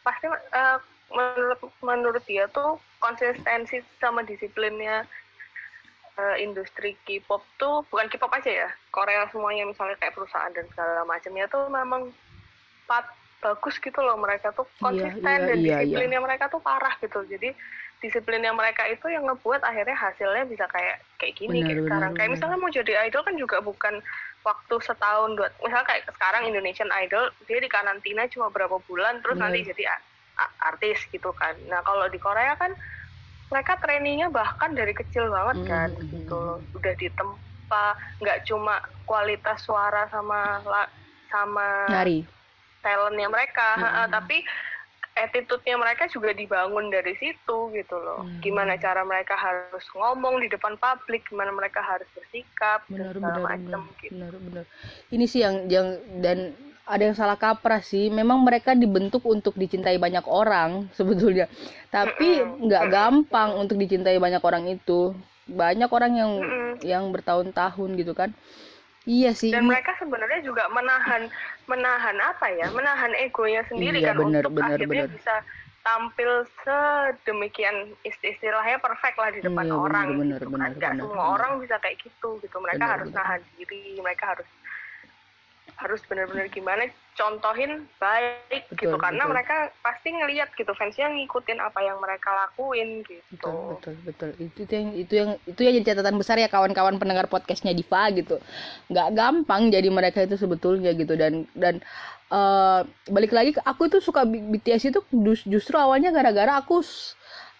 [0.00, 0.78] pasti uh,
[1.10, 5.04] menurut menurut dia tuh konsistensi sama disiplinnya
[6.16, 11.02] uh, industri K-pop tuh bukan K-pop aja ya Korea semuanya misalnya kayak perusahaan dan segala
[11.04, 12.12] macamnya tuh memang
[12.90, 13.06] pat
[13.40, 16.26] bagus gitu loh mereka tuh iya, konsisten iya, iya, dan iya, disiplinnya iya.
[16.26, 17.54] mereka tuh parah gitu jadi
[18.00, 22.10] disiplinnya mereka itu yang ngebuat akhirnya hasilnya bisa kayak kayak gini benar, kayak benar, sekarang
[22.10, 22.18] benar.
[22.18, 23.94] kayak misalnya mau jadi idol kan juga bukan
[24.40, 29.36] waktu setahun dua misalnya kayak sekarang Indonesian Idol dia di karantina cuma berapa bulan terus
[29.36, 29.52] benar.
[29.52, 29.84] nanti jadi
[30.64, 32.72] artis gitu kan nah kalau di Korea kan
[33.52, 36.12] mereka trainingnya bahkan dari kecil banget hmm, kan mm -hmm.
[36.16, 36.42] gitu
[36.80, 37.84] udah ditempa
[38.24, 40.64] nggak cuma kualitas suara sama
[41.28, 42.39] sama Nari.
[42.80, 44.08] Talentnya mereka mm -hmm.
[44.10, 44.36] tapi
[45.18, 48.24] attitude-nya mereka juga dibangun dari situ gitu loh.
[48.24, 48.40] Hmm.
[48.40, 53.40] Gimana cara mereka harus ngomong di depan publik, gimana mereka harus bersikap, benar, dan benar,
[53.42, 54.14] macam gitu.
[54.14, 54.64] Benar, benar.
[55.10, 55.88] Ini sih yang yang
[56.22, 56.54] dan
[56.86, 58.08] ada yang salah kaprah sih.
[58.08, 61.50] Memang mereka dibentuk untuk dicintai banyak orang sebetulnya.
[61.90, 62.96] Tapi nggak mm -mm.
[62.96, 65.14] gampang untuk dicintai banyak orang itu.
[65.50, 66.72] Banyak orang yang -mm.
[66.86, 68.30] yang bertahun-tahun gitu kan.
[69.08, 69.48] Iya sih.
[69.48, 71.32] Dan mereka sebenarnya juga menahan
[71.64, 72.68] menahan apa ya?
[72.68, 75.16] Menahan egonya sendiri iya, kan bener, untuk bener, akhirnya bener.
[75.16, 75.34] bisa
[75.80, 81.00] tampil sedemikian istilahnya perfect lah di depan iya, orang bener, gitu bener, kan.
[81.00, 81.32] Semua bener.
[81.40, 82.56] orang bisa kayak gitu gitu.
[82.60, 83.18] Mereka bener, harus bener.
[83.24, 84.48] nahan diri, mereka harus
[85.80, 86.84] harus benar-benar gimana
[87.18, 89.32] contohin baik betul, gitu karena betul.
[89.34, 93.26] mereka pasti ngelihat gitu fansnya ngikutin apa yang mereka lakuin gitu.
[93.34, 94.30] Betul betul betul.
[94.38, 98.38] Itu yang itu yang itu yang jadi catatan besar ya kawan-kawan pendengar podcastnya Diva gitu.
[98.88, 101.84] Nggak gampang jadi mereka itu sebetulnya gitu dan dan
[102.32, 105.00] uh, balik lagi aku tuh suka BTS itu
[105.46, 106.80] justru awalnya gara-gara aku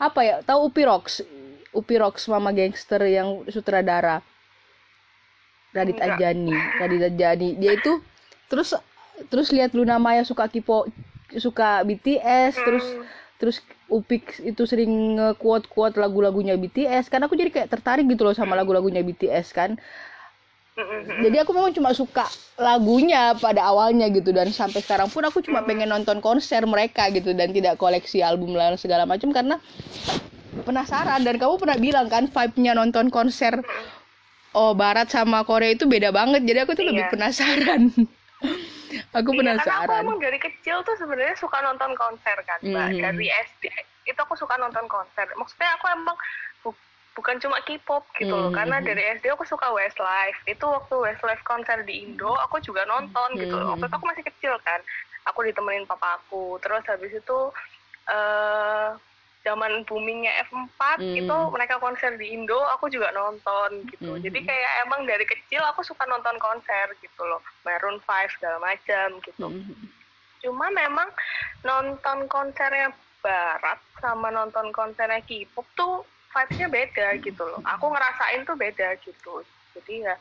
[0.00, 1.20] apa ya tahu Upi Rocks?
[1.70, 4.22] Upi Rocks Mama Gangster yang sutradara.
[5.70, 6.50] Radit Ajani
[6.82, 7.54] Radit Ajani.
[7.54, 8.02] Dia itu
[8.50, 8.74] terus
[9.28, 10.88] terus lihat Luna Maya suka kipo
[11.36, 12.64] suka BTS hmm.
[12.64, 12.86] terus
[13.40, 13.56] terus
[13.90, 18.54] Upik itu sering nge-quote quote lagu-lagunya BTS kan aku jadi kayak tertarik gitu loh sama
[18.54, 19.74] lagu-lagunya BTS kan.
[21.26, 25.66] Jadi aku memang cuma suka lagunya pada awalnya gitu dan sampai sekarang pun aku cuma
[25.66, 29.58] pengen nonton konser mereka gitu dan tidak koleksi album lain segala macam karena
[30.62, 31.26] penasaran.
[31.26, 33.58] Dan kamu pernah bilang kan vibe-nya nonton konser
[34.54, 36.46] oh barat sama Korea itu beda banget.
[36.46, 36.90] Jadi aku tuh iya.
[36.94, 37.82] lebih penasaran
[39.14, 39.64] aku penasaran.
[39.64, 42.88] Iya, karena aku emang dari kecil tuh sebenarnya suka nonton konser kan, mbak.
[42.90, 43.02] Mm -hmm.
[43.02, 43.64] Dari SD
[44.10, 45.26] itu aku suka nonton konser.
[45.38, 46.16] Maksudnya aku emang
[46.64, 46.70] bu
[47.14, 48.58] bukan cuma K-pop gitu loh, mm -hmm.
[48.58, 50.38] karena dari SD aku suka Westlife.
[50.46, 53.42] Itu waktu Westlife konser di Indo, aku juga nonton mm -hmm.
[53.46, 53.56] gitu.
[53.56, 54.80] Waktu itu aku masih kecil kan,
[55.26, 56.58] aku ditemenin papa aku.
[56.62, 57.38] Terus habis itu
[58.10, 58.96] uh,
[59.40, 61.16] zaman boomingnya F4 hmm.
[61.24, 64.20] itu mereka konser di Indo aku juga nonton gitu hmm.
[64.20, 69.16] jadi kayak emang dari kecil aku suka nonton konser gitu loh Maroon 5 segala macam
[69.24, 69.88] gitu hmm.
[70.44, 71.08] cuma memang
[71.64, 78.56] nonton konsernya Barat sama nonton konsernya K-pop tuh vibesnya beda gitu loh aku ngerasain tuh
[78.56, 79.44] beda gitu
[79.76, 80.14] jadi ya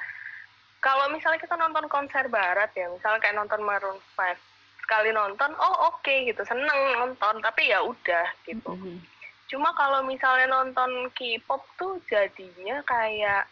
[0.79, 4.48] kalau misalnya kita nonton konser Barat ya misalnya kayak nonton Maroon 5
[4.89, 8.97] sekali nonton oh oke okay, gitu seneng nonton tapi ya udah gitu mm -hmm.
[9.45, 13.45] cuma kalau misalnya nonton K-pop tuh jadinya kayak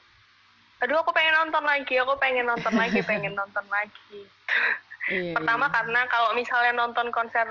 [0.81, 4.25] aduh aku pengen nonton lagi aku pengen nonton lagi pengen nonton lagi
[5.13, 5.73] iya, pertama iya.
[5.77, 7.45] karena kalau misalnya nonton konser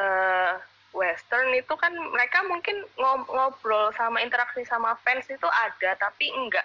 [0.00, 0.52] uh,
[0.96, 2.80] western itu kan mereka mungkin
[3.28, 6.64] ngobrol sama interaksi sama fans itu ada tapi enggak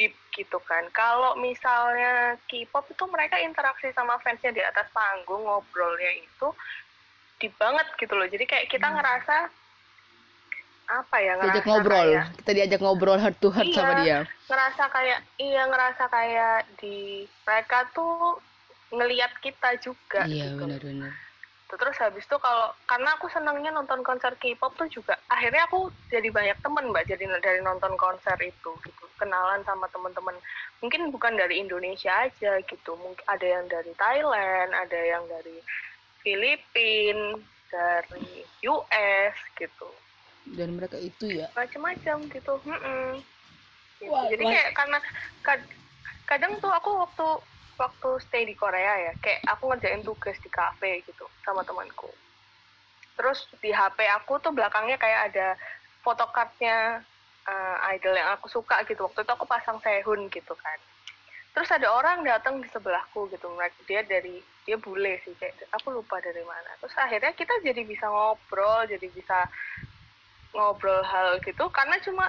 [0.00, 0.88] deep gitu kan.
[0.96, 6.48] Kalau misalnya K-pop itu mereka interaksi sama fansnya di atas panggung ngobrolnya itu
[7.36, 8.24] deep banget gitu loh.
[8.24, 8.96] Jadi kayak kita hmm.
[8.96, 9.36] ngerasa
[10.90, 14.18] apa ya ngerasa diajak ngobrol kayak, kita diajak ngobrol heart to heart iya, sama dia
[14.50, 16.96] ngerasa kayak iya ngerasa kayak di
[17.46, 18.42] mereka tuh
[18.90, 20.66] ngelihat kita juga iya gitu.
[20.66, 21.14] benar-benar
[21.70, 21.78] gitu.
[21.78, 26.26] Terus habis itu kalau karena aku senangnya nonton konser K-pop tuh juga akhirnya aku jadi
[26.26, 29.04] banyak temen mbak jadi dari nonton konser itu gitu.
[29.14, 30.34] Kenalan sama teman-teman
[30.82, 32.98] mungkin bukan dari Indonesia aja gitu.
[32.98, 35.62] Mungkin ada yang dari Thailand ada yang dari
[36.26, 37.38] Filipina
[37.70, 39.88] dari US gitu.
[40.50, 41.46] Dan mereka itu ya?
[41.54, 43.10] Macam-macam gitu, mm -mm.
[44.02, 44.10] gitu.
[44.10, 44.98] Wah, jadi kayak karena
[45.46, 45.60] kad
[46.26, 47.28] kadang tuh aku waktu
[47.80, 52.12] waktu stay di Korea ya kayak aku ngerjain tugas di cafe gitu sama temanku.
[53.16, 55.48] Terus di HP aku tuh belakangnya kayak ada
[56.04, 57.00] photocardnya
[57.48, 59.08] uh, idol yang aku suka gitu.
[59.08, 60.78] Waktu itu aku pasang Sehun gitu kan.
[61.50, 63.50] Terus ada orang datang di sebelahku gitu
[63.88, 66.70] dia dari dia bule sih kayak aku lupa dari mana.
[66.84, 69.48] Terus akhirnya kita jadi bisa ngobrol jadi bisa
[70.54, 72.26] ngobrol hal gitu karena cuma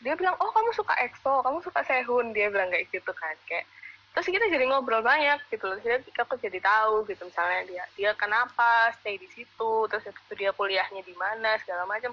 [0.00, 2.36] dia bilang oh kamu suka EXO kamu suka Sehun.
[2.36, 3.64] Dia bilang kayak gitu kan kayak
[4.10, 5.78] terus kita jadi ngobrol banyak gitu loh.
[5.78, 10.50] Jadi aku jadi tahu gitu misalnya dia dia kenapa stay di situ terus itu dia
[10.50, 12.10] kuliahnya di mana segala macam.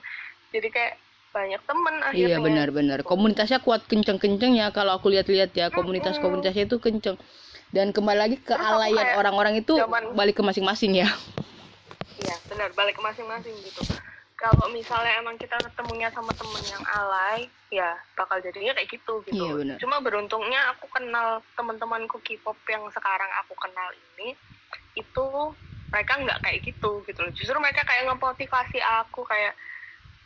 [0.53, 0.93] Jadi kayak
[1.33, 2.29] banyak temen akhirnya.
[2.33, 4.69] Iya benar-benar komunitasnya kuat kenceng-kenceng ya.
[4.69, 7.17] Kalau aku lihat-lihat ya komunitas-komunitasnya itu kenceng.
[7.67, 11.09] Dan kembali lagi ke alayan orang-orang itu zaman, balik ke masing-masing ya.
[12.17, 13.81] Iya benar balik ke masing-masing gitu
[14.37, 19.65] kalau misalnya emang kita ketemunya sama temen yang alay ya bakal jadinya kayak gitu gitu.
[19.65, 24.37] Iya, cuma beruntungnya aku kenal teman-temanku K-pop yang sekarang aku kenal ini
[24.93, 25.25] itu
[25.89, 27.33] mereka nggak kayak gitu gitu loh.
[27.33, 29.57] Justru mereka kayak ngemotivasi aku kayak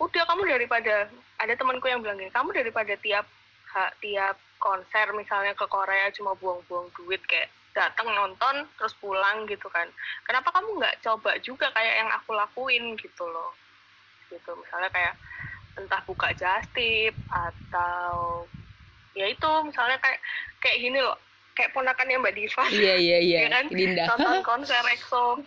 [0.03, 1.07] udah kamu daripada
[1.39, 3.23] ada temanku yang bilang gini kamu daripada tiap
[3.71, 9.71] ha, tiap konser misalnya ke Korea cuma buang-buang duit kayak datang nonton terus pulang gitu
[9.71, 9.87] kan.
[10.27, 13.55] Kenapa kamu nggak coba juga kayak yang aku lakuin gitu loh
[14.31, 14.51] gitu.
[14.55, 15.13] Misalnya kayak
[15.75, 18.43] entah buka jastip atau
[19.11, 20.19] ya itu misalnya kayak
[20.63, 21.19] kayak gini loh
[21.55, 22.63] kayak ponakannya Mbak Diva.
[22.71, 23.39] Iya iya iya.
[23.45, 23.65] Ya kan?
[23.69, 24.03] Dinda.
[24.07, 25.43] nonton konser EXO.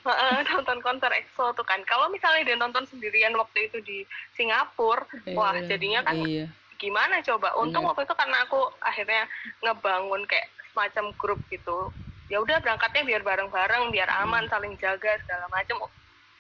[0.53, 1.81] Nonton konser EXO tuh kan.
[1.89, 3.99] Kalau misalnya dia nonton sendirian waktu itu di
[4.37, 6.47] Singapura iya, wah jadinya kan iya.
[6.77, 7.57] gimana coba?
[7.57, 7.89] Untung iya.
[7.91, 9.25] waktu itu karena aku akhirnya
[9.65, 11.91] ngebangun kayak semacam grup gitu.
[12.33, 15.89] Ya udah berangkatnya biar bareng-bareng biar aman saling jaga segala macam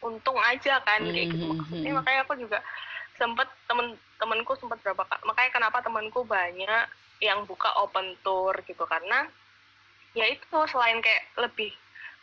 [0.04, 1.40] untung aja kan kayak gitu.
[1.40, 1.96] Mm-hmm, maksudnya mm-hmm.
[1.98, 2.58] makanya aku juga
[3.16, 6.86] sempet temen temenku sempat berapa makanya kenapa temenku banyak
[7.22, 9.26] yang buka open tour gitu karena
[10.14, 11.70] ya itu selain kayak lebih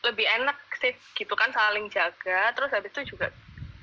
[0.02, 3.30] lebih enak sih gitu kan saling jaga terus habis itu juga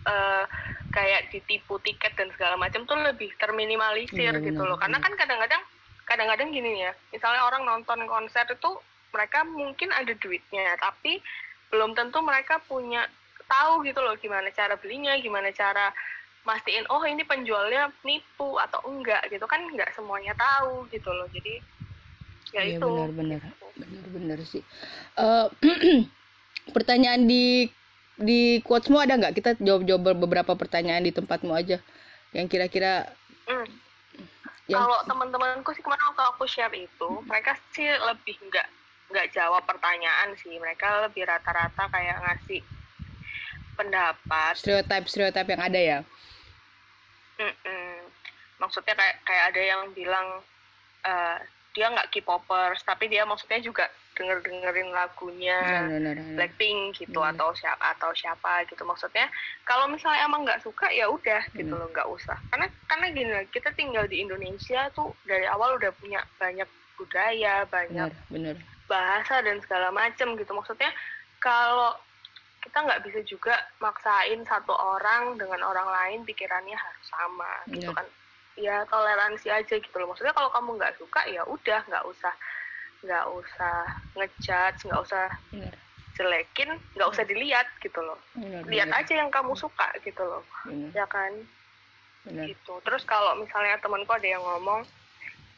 [0.09, 0.45] uh,
[0.91, 4.81] kayak ditipu tiket dan segala macam tuh lebih terminimalisir iya, gitu loh.
[4.81, 5.63] karena kan kadang-kadang
[6.09, 8.71] kadang-kadang gini ya misalnya orang nonton konser itu
[9.13, 11.21] mereka mungkin ada duitnya tapi
[11.69, 13.05] belum tentu mereka punya
[13.49, 15.91] tahu gitu loh gimana cara belinya gimana cara
[16.49, 19.45] mastiin oh ini penjualnya nipu atau enggak gitu.
[19.45, 21.29] Kan enggak semuanya tahu gitu loh.
[21.29, 21.61] Jadi
[22.57, 22.89] ya iya, itu.
[22.89, 23.43] benar-benar.
[23.77, 24.65] Benar-benar sih.
[25.21, 25.53] Uh,
[26.77, 27.69] pertanyaan di
[28.19, 31.79] di quotesmu ada nggak kita jawab-jawab beberapa pertanyaan di tempatmu aja.
[32.33, 33.09] Yang kira-kira
[33.49, 33.69] hmm.
[34.73, 34.81] yang...
[34.85, 38.69] kalau teman-temanku sih kemarin waktu aku share itu mereka sih lebih nggak
[39.13, 40.57] nggak jawab pertanyaan sih.
[40.57, 42.65] Mereka lebih rata-rata kayak ngasih
[43.79, 44.59] pendapat.
[44.59, 46.01] Stereotip stereotip yang ada ya?
[47.39, 48.03] Mm-mm.
[48.59, 50.43] maksudnya kayak kayak ada yang bilang
[51.07, 51.39] uh,
[51.71, 53.87] dia nggak K-popers tapi dia maksudnya juga
[54.19, 56.35] denger dengerin lagunya no, no, no, no.
[56.35, 57.31] Blackpink gitu no.
[57.31, 58.83] atau siapa atau siapa gitu.
[58.83, 59.31] Maksudnya
[59.63, 62.35] kalau misalnya emang nggak suka ya udah gitu loh nggak usah.
[62.51, 66.67] Karena karena gini kita tinggal di Indonesia tuh dari awal udah punya banyak
[66.99, 68.11] budaya banyak
[68.91, 70.51] bahasa dan segala macem gitu.
[70.51, 70.91] Maksudnya
[71.39, 71.95] kalau
[72.59, 78.07] kita nggak bisa juga maksain satu orang dengan orang lain pikirannya harus sama gitu kan.
[78.59, 80.11] Ya toleransi aja gitu loh.
[80.11, 82.35] Maksudnya kalau kamu nggak suka ya udah nggak usah
[83.07, 83.77] nggak usah
[84.19, 85.75] ngejudge nggak usah Bener.
[86.19, 88.19] jelekin nggak usah dilihat gitu loh.
[88.35, 90.43] Bener, lihat aja yang kamu suka gitu loh.
[90.91, 91.31] Ya kan?
[92.27, 92.75] Gitu.
[92.83, 94.83] Terus kalau misalnya temanku ada yang ngomong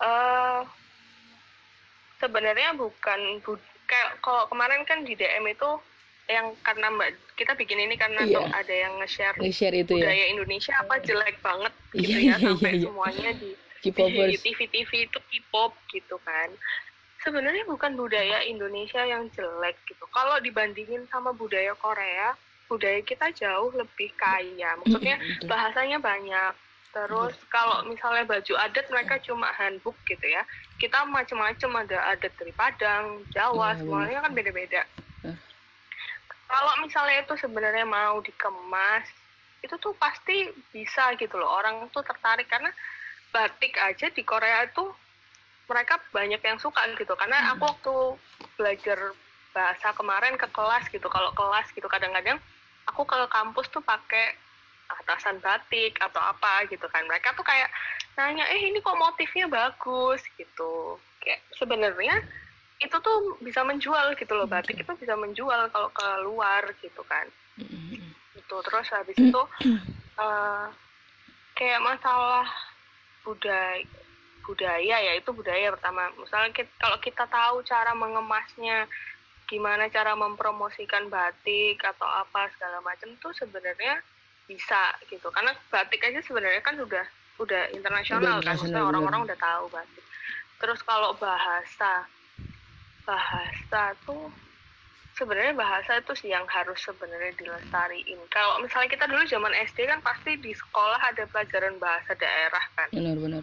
[0.01, 0.61] eh
[2.21, 3.57] sebenarnya bukan bu
[3.89, 5.81] kayak kalau kemarin kan di DM itu
[6.31, 8.47] yang karena mbak kita bikin ini karena iya.
[8.55, 10.07] ada yang nge-share, nge-share itu ya.
[10.07, 10.27] budaya ya.
[10.33, 13.51] Indonesia apa jelek banget gitu iya, ya iya, sampai iya, semuanya di
[14.31, 16.53] di TV-TV itu K-pop gitu kan.
[17.21, 20.05] Sebenarnya bukan budaya Indonesia yang jelek gitu.
[20.13, 22.37] Kalau dibandingin sama budaya Korea
[22.71, 24.79] budaya kita jauh lebih kaya.
[24.85, 25.19] Maksudnya
[25.51, 26.55] bahasanya banyak.
[26.91, 30.43] Terus kalau misalnya baju adat mereka cuma handbook gitu ya
[30.81, 34.83] kita macam-macam ada adat dari Padang Jawa semuanya kan beda-beda
[36.51, 39.07] kalau misalnya itu sebenarnya mau dikemas
[39.61, 41.49] itu tuh pasti bisa gitu loh.
[41.61, 42.73] Orang tuh tertarik karena
[43.31, 44.83] batik aja di Korea itu
[45.71, 47.15] mereka banyak yang suka gitu.
[47.15, 47.95] Karena aku waktu
[48.59, 48.99] belajar
[49.55, 51.07] bahasa kemarin ke kelas gitu.
[51.07, 52.41] Kalau kelas gitu kadang-kadang
[52.89, 54.35] aku ke kampus tuh pakai
[54.91, 57.07] atasan batik atau apa gitu kan.
[57.07, 57.71] Mereka tuh kayak
[58.19, 60.25] nanya eh ini kok motifnya bagus?
[60.35, 60.99] gitu.
[61.21, 62.17] Kayak sebenarnya
[62.81, 67.29] itu tuh bisa menjual gitu loh batik itu bisa menjual kalau ke luar gitu kan.
[68.33, 69.43] Itu terus habis itu
[70.17, 70.67] uh,
[71.53, 72.49] kayak masalah
[73.21, 73.85] budaya
[74.49, 76.09] budaya ya itu budaya pertama.
[76.17, 78.89] Misalnya kita, kalau kita tahu cara mengemasnya
[79.45, 84.01] gimana cara mempromosikan batik atau apa segala macam tuh sebenarnya
[84.49, 85.29] bisa gitu.
[85.29, 87.05] Karena batik aja sebenarnya kan udah
[87.41, 90.05] udah internasional kan maksudnya orang-orang udah tahu batik.
[90.57, 92.09] Terus kalau bahasa
[93.11, 94.31] bahasa tuh
[95.19, 98.21] sebenarnya bahasa itu sih yang harus sebenarnya dilestariin.
[98.31, 102.89] Kalau misalnya kita dulu zaman SD kan pasti di sekolah ada pelajaran bahasa daerah kan.
[102.95, 103.43] Benar-benar.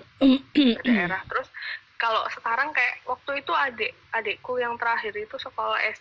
[0.87, 1.21] daerah.
[1.27, 1.51] Terus
[1.99, 5.99] kalau sekarang kayak waktu itu adik adikku yang terakhir itu sekolah S,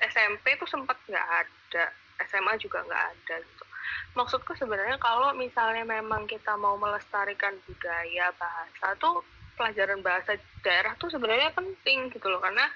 [0.00, 1.84] SMP itu sempat nggak ada,
[2.30, 3.64] SMA juga nggak ada gitu.
[4.12, 9.24] maksudku sebenarnya kalau misalnya memang kita mau melestarikan budaya bahasa tuh
[9.56, 12.68] pelajaran bahasa daerah tuh sebenarnya penting gitu loh karena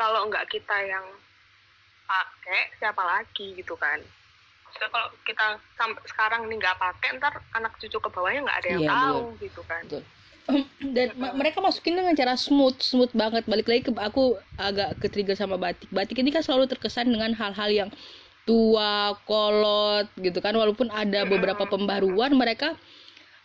[0.00, 1.04] kalau nggak kita yang
[2.08, 4.00] pakai siapa lagi gitu kan?
[4.64, 8.68] Maksudnya kalau kita sampai sekarang nih nggak pakai ntar anak cucu ke bawahnya nggak ada
[8.72, 9.42] yang iya, tahu betul.
[9.44, 9.82] gitu kan?
[9.84, 10.02] Betul.
[10.96, 13.44] dan ma mereka masukin dengan cara smooth smooth banget.
[13.44, 15.92] Balik lagi ke aku agak ke trigger sama batik.
[15.92, 17.90] Batik ini kan selalu terkesan dengan hal-hal yang
[18.48, 20.56] tua kolot gitu kan.
[20.56, 22.72] Walaupun ada beberapa pembaruan mereka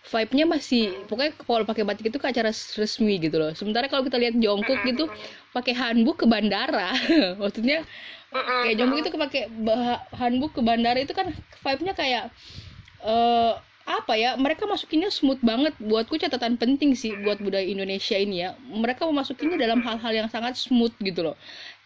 [0.06, 3.52] vibe-nya masih pokoknya kalau pakai batik itu ke acara resmi gitu loh.
[3.58, 5.10] Sementara kalau kita lihat Jongkook gitu
[5.50, 6.94] pakai hanbok ke bandara.
[7.41, 7.82] Maksudnya
[8.30, 9.41] kayak Jongkook itu pakai
[10.13, 11.34] hanbok ke bandara itu kan
[11.65, 12.30] vibe-nya kayak
[13.02, 15.74] uh, apa ya mereka masukinnya smooth banget.
[15.82, 18.54] Buatku catatan penting sih buat budaya Indonesia ini ya.
[18.70, 21.36] Mereka memasukinya dalam hal-hal yang sangat smooth gitu loh.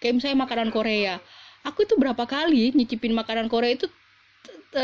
[0.03, 1.23] Kayak misalnya makanan Korea.
[1.63, 3.87] Aku itu berapa kali nyicipin makanan Korea itu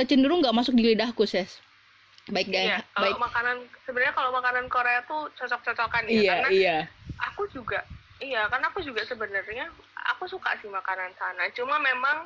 [0.08, 1.65] cenderung nggak masuk di lidahku ses
[2.26, 6.78] baik iya, kalau baik makanan sebenarnya kalau makanan Korea tuh cocok-cocokan ya iya, karena iya.
[7.22, 7.86] aku juga
[8.18, 9.70] iya karena aku juga sebenarnya
[10.16, 12.26] aku suka sih makanan sana cuma memang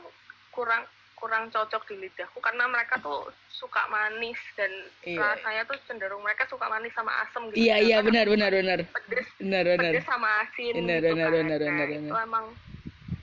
[0.55, 0.87] kurang
[1.19, 4.71] kurang cocok di lidahku karena mereka tuh suka manis dan
[5.03, 5.35] iya.
[5.35, 7.59] rasanya tuh cenderung mereka suka manis sama asam gitu.
[7.59, 8.79] Iya iya benar benar benar.
[8.87, 9.27] Pedes.
[9.35, 9.91] Benar benar.
[9.91, 10.73] Pedes sama asin.
[10.79, 11.35] Benar gitu benar kan.
[11.35, 12.07] benar benar nah, benar.
[12.07, 12.45] Itu emang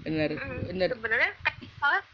[0.04, 0.30] benar
[0.68, 0.88] benar.
[0.92, 2.04] Sebenarnya kayak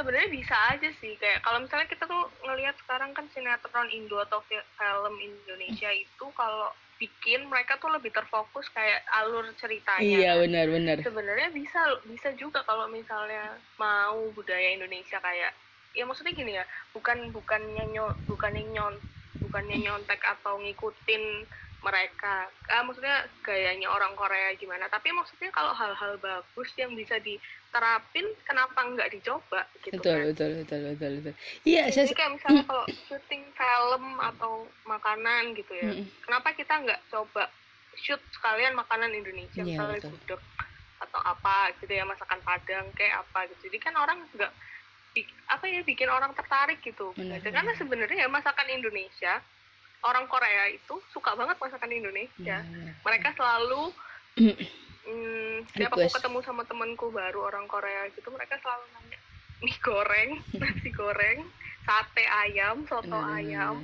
[0.00, 4.40] sebenarnya bisa aja sih kayak kalau misalnya kita tuh ngelihat sekarang kan sinetron Indo atau
[4.48, 10.04] film Indonesia itu kalau bikin mereka tuh lebih terfokus kayak alur ceritanya.
[10.04, 10.40] Iya kan.
[10.44, 10.96] benar benar.
[11.00, 15.52] Sebenarnya bisa bisa juga kalau misalnya mau budaya Indonesia kayak
[15.96, 18.94] ya maksudnya gini ya bukan bukannya nyon bukannya nyon
[19.42, 21.48] bukannya nyontek atau ngikutin
[21.80, 27.18] mereka ah, maksudnya gayanya orang Korea gimana tapi maksudnya kalau hal-hal bagus yang bisa
[27.70, 30.26] diterapin kenapa nggak dicoba gitu betul, kan?
[30.34, 31.34] betul betul betul betul.
[31.62, 32.18] Iya jadi saya...
[32.18, 34.52] kayak misalnya kalau syuting film atau
[34.90, 37.46] makanan gitu ya mm kenapa kita nggak coba
[37.94, 40.42] shoot sekalian makanan Indonesia yeah, misalnya gudeg
[41.00, 43.70] atau apa gitu ya masakan Padang kayak apa gitu.
[43.70, 44.52] Jadi kan orang nggak
[45.50, 47.10] apa ya bikin orang tertarik gitu.
[47.18, 49.42] Benar, karena sebenarnya ya masakan Indonesia
[50.06, 52.62] orang Korea itu suka banget masakan Indonesia.
[52.62, 52.94] Hmm.
[53.02, 53.90] Mereka selalu
[55.06, 59.18] hmm, setiap aku ketemu sama temenku baru orang Korea gitu, mereka selalu nanya
[59.60, 61.38] mie goreng, nasi goreng,
[61.84, 63.36] sate ayam, soto hmm.
[63.36, 63.74] ayam,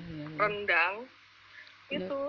[0.41, 1.05] rendang,
[1.93, 2.21] itu.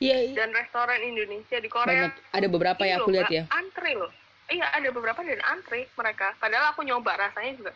[0.00, 0.34] Iya, iya.
[0.40, 2.08] Dan restoran Indonesia di Korea.
[2.08, 2.12] Banyak.
[2.32, 3.44] Ada beberapa ya aku lihat ya.
[3.52, 4.12] Antre loh.
[4.48, 6.32] Iya, ada beberapa dan antre mereka.
[6.40, 7.72] Padahal aku nyoba rasanya juga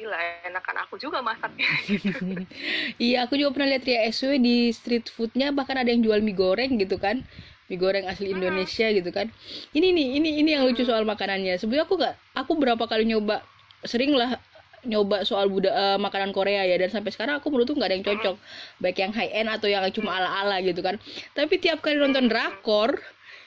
[0.00, 1.66] gila enakan aku juga masaknya
[3.02, 6.32] iya aku juga pernah lihat Ria SW di street foodnya bahkan ada yang jual mie
[6.32, 7.26] goreng gitu kan
[7.70, 8.96] mie goreng asli Indonesia hmm.
[8.98, 9.30] gitu kan.
[9.70, 11.54] Ini nih ini ini yang lucu soal makanannya.
[11.54, 13.46] Sebenarnya aku gak aku berapa kali nyoba
[13.86, 14.34] sering lah
[14.82, 16.74] nyoba soal buda, uh, makanan Korea ya.
[16.82, 18.36] Dan sampai sekarang aku menurut nggak ada yang cocok.
[18.82, 20.98] Baik yang high end atau yang cuma ala ala gitu kan.
[21.38, 22.98] Tapi tiap kali nonton drakor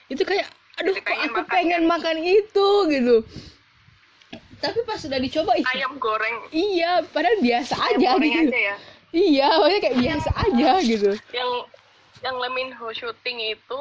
[0.08, 0.48] itu kayak
[0.80, 3.16] aduh kok aku pengen makan itu gitu.
[4.64, 6.48] Tapi pas sudah dicoba ayam goreng.
[6.48, 8.48] iya padahal biasa ayam aja gitu.
[8.48, 8.76] aja ya?
[9.12, 11.10] iya pokoknya kayak biasa aja gitu.
[11.36, 11.50] Yang
[12.24, 13.80] yang Lemin Ho shooting itu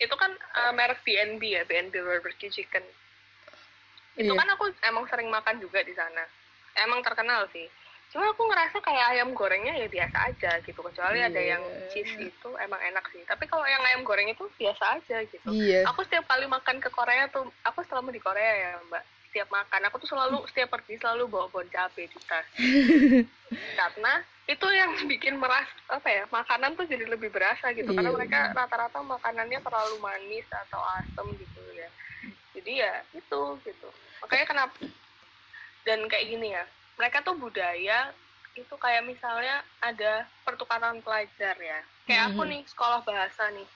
[0.00, 2.82] itu kan uh, merek BNB ya BNB barbecue chicken.
[4.16, 4.40] Itu iya.
[4.40, 6.24] kan aku emang sering makan juga di sana.
[6.80, 7.68] Emang terkenal sih.
[8.10, 11.30] Cuma aku ngerasa kayak ayam gorengnya ya biasa aja gitu kecuali yeah.
[11.30, 11.62] ada yang
[11.94, 13.22] cheese itu emang enak sih.
[13.22, 15.46] Tapi kalau yang ayam goreng itu biasa aja gitu.
[15.54, 15.86] Yeah.
[15.86, 19.04] aku setiap kali makan ke Korea tuh aku selama di Korea ya mbak.
[19.30, 22.46] Setiap makan aku tuh selalu setiap pergi selalu bawa bon cabe di tas.
[23.78, 27.94] Karena itu yang bikin meras apa ya makanan tuh jadi lebih berasa gitu.
[27.94, 28.16] Karena iya.
[28.18, 31.88] mereka rata-rata makanannya terlalu manis atau asam gitu ya.
[32.58, 33.88] Jadi ya itu gitu.
[34.26, 34.74] Makanya kenapa
[35.86, 36.66] dan kayak gini ya
[36.98, 38.12] mereka tuh budaya
[38.58, 41.80] itu kayak misalnya ada pertukaran pelajar ya.
[42.10, 42.50] Kayak aku mhm.
[42.50, 43.68] nih sekolah bahasa nih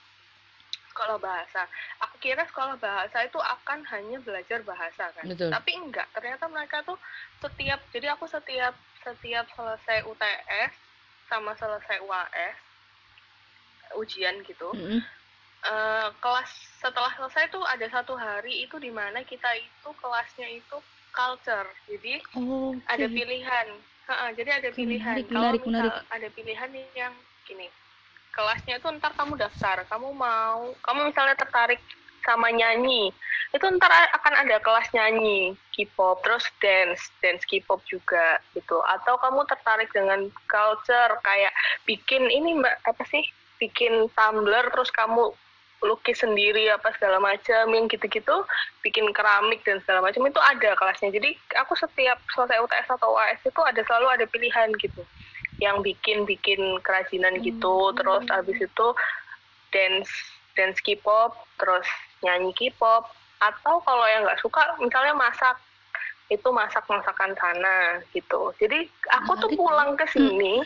[0.95, 1.67] sekolah bahasa.
[2.07, 5.27] Aku kira sekolah bahasa itu akan hanya belajar bahasa kan.
[5.27, 5.51] Betul.
[5.51, 6.07] Tapi enggak.
[6.15, 6.95] Ternyata mereka tuh
[7.43, 8.71] setiap jadi aku setiap
[9.03, 10.71] setiap selesai UTS
[11.27, 12.55] sama selesai UAS
[13.99, 14.71] ujian gitu.
[14.71, 15.01] Mm -hmm.
[15.67, 20.79] uh, kelas setelah selesai tuh ada satu hari itu di mana kita itu kelasnya itu
[21.11, 21.67] culture.
[21.91, 22.95] Jadi oh, okay.
[22.95, 23.67] ada pilihan.
[24.07, 25.27] Ha -ha, jadi ada pilihan.
[25.27, 27.11] Kalau misal ada pilihan yang
[27.43, 27.67] gini
[28.35, 29.87] kelasnya itu ntar kamu daftar.
[29.87, 31.79] Kamu mau kamu misalnya tertarik
[32.25, 33.13] sama nyanyi
[33.53, 38.83] itu ntar akan ada kelas nyanyi K-pop terus dance dance K-pop juga gitu.
[38.91, 41.55] Atau kamu tertarik dengan culture kayak
[41.87, 43.23] bikin ini mbak apa sih?
[43.55, 45.31] Bikin tumbler terus kamu
[45.85, 48.41] lukis sendiri apa segala macam yang gitu-gitu
[48.81, 51.13] bikin keramik dan segala macam itu ada kelasnya.
[51.13, 55.05] Jadi aku setiap selesai UTS atau UAS itu ada selalu ada pilihan gitu
[55.63, 57.91] yang bikin bikin kerajinan gitu.
[57.91, 57.95] Hmm.
[57.95, 58.87] terus habis itu
[59.71, 60.11] dance
[60.55, 61.87] dance K-pop terus
[62.23, 63.07] nyanyi K-pop.
[63.43, 65.55] Atau kalau yang nggak suka misalnya masak.
[66.25, 68.49] Itu masak masakan sana gitu.
[68.57, 70.65] Jadi aku tuh pulang ke sini.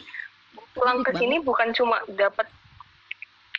[0.72, 2.48] Pulang ke sini bukan cuma dapat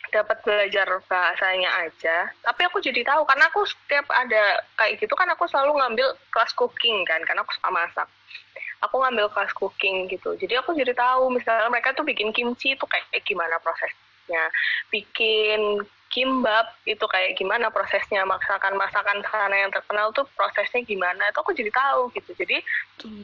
[0.09, 2.27] dapat belajar bahasanya aja.
[2.41, 6.51] Tapi aku jadi tahu karena aku setiap ada kayak gitu kan aku selalu ngambil kelas
[6.57, 8.09] cooking kan karena aku suka masak
[8.81, 10.33] aku ngambil kelas cooking gitu.
[10.35, 14.43] Jadi aku jadi tahu misalnya mereka tuh bikin kimchi itu kayak gimana prosesnya.
[14.89, 18.25] Bikin kimbab itu kayak gimana prosesnya.
[18.25, 21.29] Masakan masakan sana yang terkenal tuh prosesnya gimana.
[21.29, 22.33] Itu aku jadi tahu gitu.
[22.33, 22.57] Jadi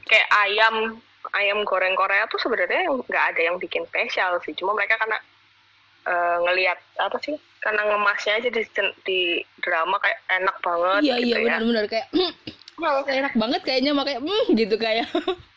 [0.06, 1.02] kayak ayam
[1.36, 4.54] ayam goreng Korea tuh sebenarnya nggak ada yang bikin spesial sih.
[4.54, 5.18] Cuma mereka karena
[6.08, 8.64] uh, ngelihat apa sih karena ngemasnya aja di,
[9.04, 9.20] di
[9.60, 11.58] drama kayak enak banget iya gitu iya ya.
[11.60, 11.86] benar-benar
[12.86, 15.10] enak banget kayaknya makanya mm, gitu kayak.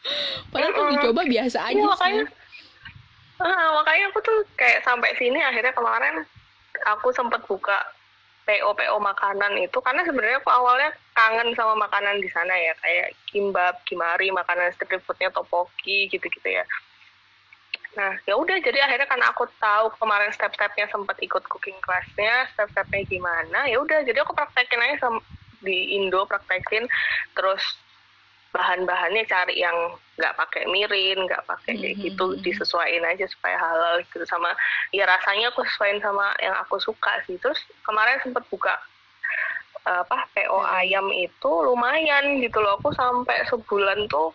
[0.53, 2.25] Padahal tuh dicoba biasa iya, aja iya, makanya.
[3.41, 6.25] Uh, makanya aku tuh kayak sampai sini akhirnya kemarin
[6.85, 7.77] aku sempat buka
[8.45, 13.13] PO PO makanan itu karena sebenarnya aku awalnya kangen sama makanan di sana ya kayak
[13.29, 16.65] kimbab, kimari, makanan street foodnya topoki gitu-gitu ya.
[17.91, 23.03] Nah, ya udah jadi akhirnya karena aku tahu kemarin step-stepnya sempat ikut cooking classnya, step-stepnya
[23.11, 25.11] gimana, ya udah jadi aku praktekin aja
[25.61, 26.89] di Indo praktekin
[27.37, 27.63] terus
[28.51, 32.07] bahan-bahannya cari yang nggak pakai mirin, nggak pakai kayak mm -hmm.
[32.11, 34.51] gitu, disesuaikan aja supaya halal gitu sama
[34.91, 37.39] ya rasanya aku sesuaiin sama yang aku suka sih.
[37.39, 38.75] Terus kemarin sempat buka
[39.81, 40.77] apa PO hmm.
[40.77, 42.77] ayam itu lumayan gitu loh.
[42.83, 44.35] Aku sampai sebulan tuh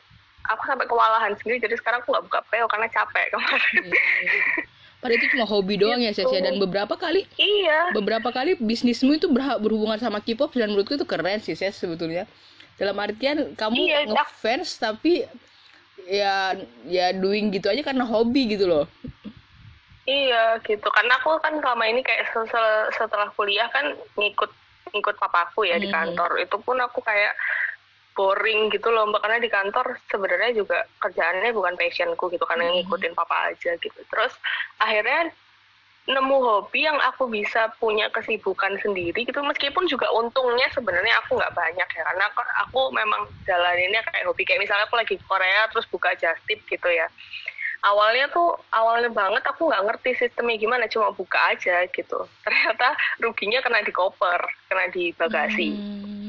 [0.50, 3.86] aku sampai kewalahan sendiri jadi sekarang aku nggak buka PO karena capek kemarin.
[5.06, 6.66] Padahal itu cuma hobi doang ya Sia dan gitu.
[6.66, 7.94] beberapa kali iya.
[7.94, 9.30] beberapa kali bisnismu itu
[9.62, 12.26] berhubungan sama K-pop dan menurutku itu keren sih Sia sebetulnya.
[12.82, 15.30] Dalam artian kamu iya, ngefans tapi
[16.10, 16.58] ya
[16.90, 18.90] ya doing gitu aja karena hobi gitu loh.
[20.10, 20.90] Iya gitu.
[20.90, 22.26] Karena aku kan selama ini kayak
[22.98, 24.50] setelah kuliah kan ngikut
[24.90, 25.86] ngikut papaku ya hmm.
[25.86, 26.42] di kantor.
[26.42, 27.38] Itu pun aku kayak
[28.16, 29.22] boring gitu loh mbak.
[29.22, 32.88] Karena di kantor sebenarnya juga kerjaannya bukan passionku gitu karena hmm.
[32.88, 34.00] ngikutin papa aja gitu.
[34.08, 34.34] Terus
[34.80, 35.30] akhirnya
[36.06, 39.44] nemu hobi yang aku bisa punya kesibukan sendiri gitu.
[39.44, 42.26] Meskipun juga untungnya sebenarnya aku nggak banyak ya karena
[42.66, 44.48] aku memang jalaninnya kayak hobi.
[44.48, 47.12] Kayak misalnya aku lagi Korea terus buka just tip gitu ya.
[47.86, 52.26] Awalnya tuh awalnya banget aku nggak ngerti sistemnya gimana cuma buka aja gitu.
[52.46, 54.42] Ternyata ruginya kena di koper
[54.72, 55.70] kena di bagasi.
[55.76, 56.25] Hmm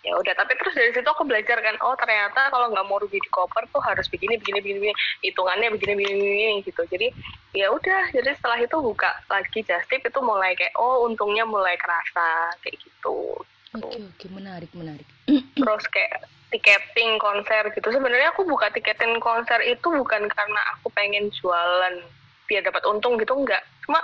[0.00, 3.20] ya udah tapi terus dari situ aku belajar kan oh ternyata kalau nggak mau rugi
[3.20, 4.96] di koper tuh harus begini begini begini, begini.
[5.28, 7.08] hitungannya begini begini, begini gitu jadi
[7.52, 11.76] ya udah jadi setelah itu buka lagi just tip itu mulai kayak oh untungnya mulai
[11.76, 13.36] kerasa kayak gitu
[13.76, 14.28] oke okay, oke okay.
[14.32, 20.60] menarik menarik terus kayak tiketing konser gitu sebenarnya aku buka tiketing konser itu bukan karena
[20.74, 22.00] aku pengen jualan
[22.48, 24.00] biar dapat untung gitu enggak cuma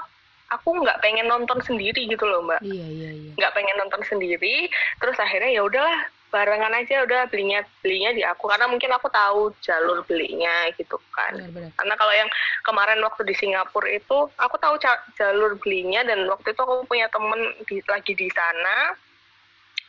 [0.53, 2.63] aku nggak pengen nonton sendiri gitu loh mbak.
[2.63, 3.33] Iya iya iya.
[3.35, 4.71] Nggak pengen nonton sendiri
[5.03, 9.55] terus akhirnya ya udahlah barengan aja udah belinya belinya di aku karena mungkin aku tahu
[9.63, 11.33] jalur belinya gitu kan.
[11.39, 11.71] Benar, benar.
[11.79, 12.31] karena kalau yang
[12.67, 14.75] kemarin waktu di Singapura itu aku tahu
[15.17, 17.41] jalur belinya dan waktu itu aku punya temen
[17.71, 18.93] di, lagi di sana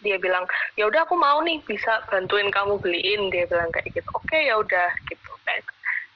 [0.05, 0.45] dia bilang
[0.78, 4.10] ya udah aku mau nih bisa bantuin kamu beliin dia bilang kayak gitu.
[4.14, 5.66] Oke ya udah gitu kayak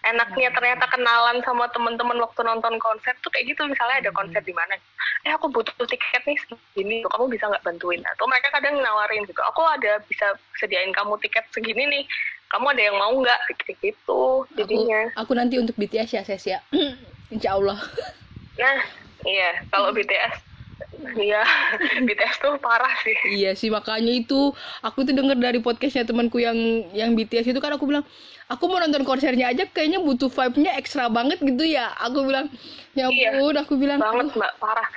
[0.01, 3.65] enaknya ternyata kenalan sama teman-teman waktu nonton konser tuh kayak gitu.
[3.69, 4.77] Misalnya ada konser di mana?
[5.25, 8.01] Eh aku butuh tiket nih segini kamu bisa nggak bantuin?
[8.17, 12.03] Atau mereka kadang nawarin gitu aku ada bisa sediain kamu tiket segini nih.
[12.51, 13.39] Kamu ada yang mau nggak?
[13.55, 14.21] Gitu gitu
[14.59, 15.13] jadinya.
[15.15, 16.59] Aku, aku nanti untuk BTS ya Ses ya.
[17.33, 17.79] Insya Allah.
[18.59, 18.79] Nah
[19.23, 19.63] iya.
[19.71, 20.50] Kalau BTS
[21.17, 21.41] Iya,
[22.07, 23.17] BTS tuh parah sih.
[23.33, 24.53] Iya sih makanya itu
[24.85, 26.55] aku tuh denger dari podcastnya temanku yang
[26.95, 28.05] yang BTS itu kan aku bilang
[28.47, 31.91] aku mau nonton konsernya aja kayaknya butuh vibe-nya ekstra banget gitu ya.
[32.05, 32.47] Aku bilang
[32.93, 34.89] ya iya, ampun, iya, aku bilang banget mbak parah.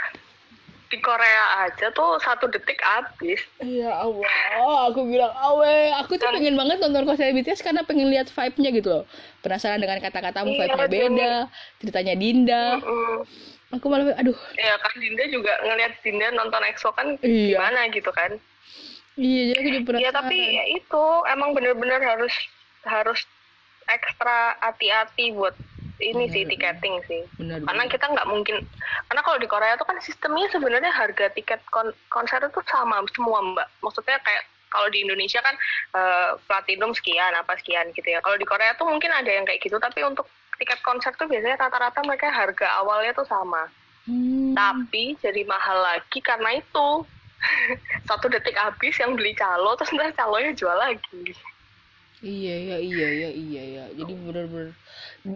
[0.84, 3.42] Di Korea aja tuh satu detik habis.
[3.58, 8.14] Iya Allah, aku bilang awe, aku tuh Dan, pengen banget nonton konser BTS karena pengen
[8.14, 9.04] lihat vibe-nya gitu loh.
[9.42, 11.32] Penasaran dengan kata-katamu iya, vibe-nya beda,
[11.82, 12.64] ceritanya Dinda.
[12.78, 14.38] Mm -mm aku malah aduh.
[14.54, 17.58] Ya kan Dinda juga ngelihat Dinda nonton EXO kan iya.
[17.58, 18.38] gimana gitu kan.
[19.14, 22.34] Iya jadi aku juga ya tapi ya itu emang bener-bener harus
[22.86, 23.20] harus
[23.86, 25.54] ekstra hati-hati buat
[26.02, 27.22] ini bener, sih tiketing sih.
[27.38, 27.92] Bener, karena bener.
[27.94, 28.56] kita nggak mungkin
[29.06, 33.38] karena kalau di Korea itu kan sistemnya sebenarnya harga tiket kon konser itu sama semua
[33.54, 33.68] mbak.
[33.78, 34.44] Maksudnya kayak
[34.74, 35.54] kalau di Indonesia kan
[35.94, 38.18] uh, platinum sekian apa sekian gitu ya.
[38.18, 40.26] Kalau di Korea tuh mungkin ada yang kayak gitu tapi untuk
[40.60, 43.68] tiket konser tuh biasanya rata-rata mereka harga awalnya tuh sama.
[44.04, 44.52] Hmm.
[44.52, 46.88] tapi jadi mahal lagi karena itu.
[48.08, 51.32] Satu detik habis yang beli calo terus ntar calonya jual lagi.
[52.24, 54.72] Iya ya iya ya iya ya jadi benar-benar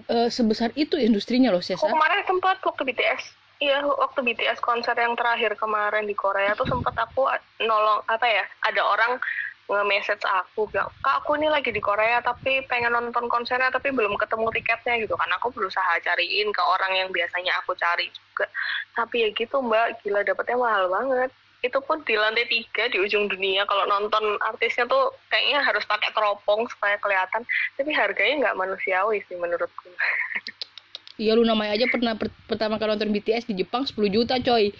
[0.08, 5.18] uh, sebesar itu industrinya loh Sesa kemarin tempat waktu BTS Iya, waktu BTS konser yang
[5.18, 7.26] terakhir kemarin di Korea tuh sempat aku
[7.58, 8.46] nolong apa ya?
[8.62, 9.18] Ada orang
[9.68, 14.16] nge-message aku bilang kak aku ini lagi di Korea tapi pengen nonton konsernya tapi belum
[14.16, 15.28] ketemu tiketnya gitu kan.
[15.36, 18.48] Aku berusaha cariin ke orang yang biasanya aku cari juga.
[18.96, 21.30] Tapi ya gitu mbak gila dapetnya mahal banget.
[21.60, 26.16] Itu pun di lantai tiga di ujung dunia kalau nonton artisnya tuh kayaknya harus pakai
[26.16, 27.44] teropong supaya kelihatan.
[27.76, 29.92] Tapi harganya nggak manusiawi sih menurutku.
[31.20, 34.72] Iya lu namanya aja pernah per pertama kali nonton BTS di Jepang 10 juta coy.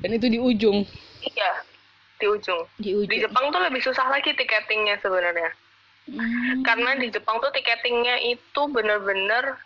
[0.00, 0.86] Dan itu di ujung.
[1.20, 1.75] Iya
[2.16, 2.62] di ujung.
[2.80, 3.10] Di ujung.
[3.10, 5.50] Di Jepang tuh lebih susah lagi tiketingnya sebenarnya.
[6.06, 6.62] Hmm.
[6.62, 9.58] Karena di Jepang tuh tiketingnya itu bener-bener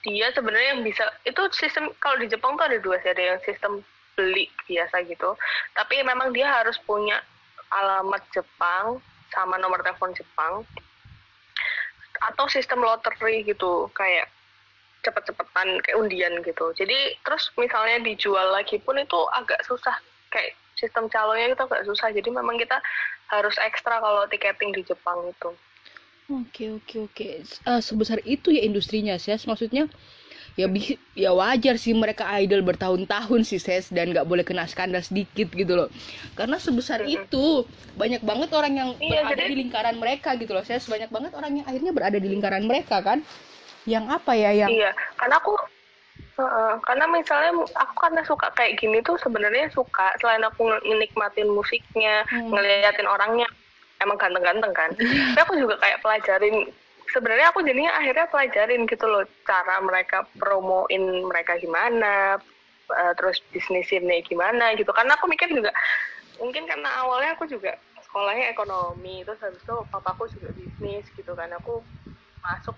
[0.00, 3.40] dia sebenarnya yang bisa itu sistem kalau di Jepang tuh ada dua sih ada yang
[3.44, 3.84] sistem
[4.16, 5.36] beli biasa gitu.
[5.76, 7.20] Tapi memang dia harus punya
[7.70, 10.64] alamat Jepang sama nomor telepon Jepang
[12.20, 14.28] atau sistem lottery gitu kayak
[15.00, 16.72] cepet-cepetan kayak undian gitu.
[16.76, 19.96] Jadi terus misalnya dijual lagi pun itu agak susah
[20.28, 22.08] kayak sistem calonnya itu agak susah.
[22.08, 22.80] Jadi memang kita
[23.28, 25.52] harus ekstra kalau tiketing di Jepang itu.
[26.30, 27.28] Oke oke oke.
[27.66, 29.90] Uh, sebesar itu ya industrinya sih maksudnya
[30.58, 35.02] ya bi ya wajar sih mereka idol bertahun-tahun sih ses dan nggak boleh kena skandal
[35.02, 35.88] sedikit gitu loh.
[36.38, 37.16] Karena sebesar mm -hmm.
[37.26, 37.44] itu
[37.98, 39.50] banyak banget orang yang iya, berada jadi...
[39.50, 40.86] di lingkaran mereka gitu loh ses.
[40.86, 43.26] Banyak banget orang yang akhirnya berada di lingkaran mereka kan?
[43.88, 45.56] Yang apa ya yang iya karena aku
[46.40, 52.24] Uh, karena misalnya aku karena suka kayak gini tuh sebenarnya suka selain aku menikmatin musiknya,
[52.32, 52.48] hmm.
[52.48, 53.44] ngeliatin orangnya
[54.00, 54.90] emang ganteng-ganteng kan.
[54.96, 55.36] Iya.
[55.36, 56.72] Tapi aku juga kayak pelajarin
[57.12, 62.40] sebenarnya aku jadinya akhirnya pelajarin gitu loh cara mereka promoin mereka gimana,
[62.88, 64.88] uh, terus bisnisinnya gimana gitu.
[64.96, 65.74] Karena aku mikir juga
[66.40, 67.76] mungkin karena awalnya aku juga
[68.08, 71.52] sekolahnya ekonomi, terus habis itu papaku juga bisnis gitu kan.
[71.60, 71.84] Aku
[72.40, 72.74] masuk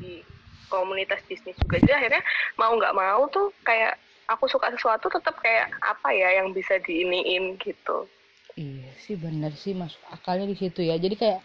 [0.00, 0.24] di
[0.68, 1.80] komunitas bisnis juga.
[1.80, 2.22] Jadi akhirnya
[2.60, 3.98] mau nggak mau tuh kayak
[4.28, 8.08] aku suka sesuatu tetap kayak apa ya yang bisa diiniin gitu.
[8.54, 10.94] Iya sih benar sih masuk akalnya di situ ya.
[10.96, 11.40] Jadi kayak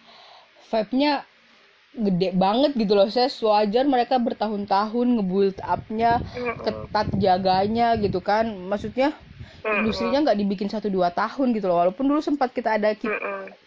[0.70, 1.26] vibe-nya
[1.90, 6.22] gede banget gitu loh saya wajar mereka bertahun-tahun ngebuild up-nya
[6.62, 8.46] ketat jaganya gitu kan.
[8.70, 9.18] Maksudnya
[9.66, 11.82] industrinya nggak dibikin satu dua tahun gitu loh.
[11.82, 13.18] Walaupun dulu sempat kita ada kita,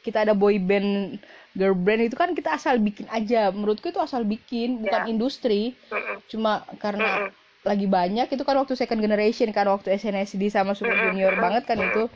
[0.07, 1.19] kita ada boy band
[1.53, 3.53] girl band itu kan kita asal bikin aja.
[3.53, 5.13] Menurutku itu asal bikin bukan yeah.
[5.13, 5.77] industri.
[6.29, 7.29] Cuma karena
[7.63, 11.79] lagi banyak itu kan waktu second generation kan waktu SNSD sama Super Junior banget kan
[11.79, 12.09] itu.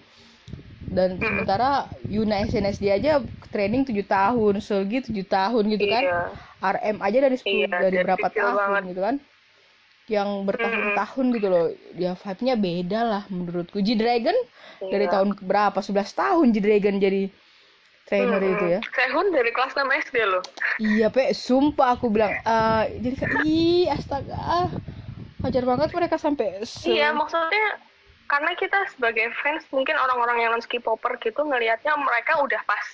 [0.87, 3.21] Dan sementara Yuna SNSD aja
[3.51, 6.05] training tujuh tahun Solgi tujuh tahun gitu kan.
[6.07, 6.21] Iya.
[6.57, 8.83] RM aja dari sepuluh iya, dari berapa tahun banget.
[8.97, 9.17] gitu kan.
[10.07, 11.67] Yang bertahun-tahun gitu loh.
[11.99, 13.83] Ya vibe-nya beda lah menurutku.
[13.85, 14.35] G Dragon
[14.81, 14.89] iya.
[14.89, 15.77] dari tahun berapa?
[15.77, 17.29] 11 tahun G Dragon jadi
[18.07, 18.81] trainer hmm, itu ya.
[18.95, 20.43] Sehun dari kelas 6 SD loh.
[20.79, 21.35] Iya pe.
[21.35, 24.71] Sumpah aku bilang uh, jadi kayak ih astaga.
[25.43, 27.79] Wajar banget mereka sampai se iya maksudnya
[28.27, 32.87] karena kita sebagai fans mungkin orang-orang yang non popper gitu ngelihatnya mereka udah pas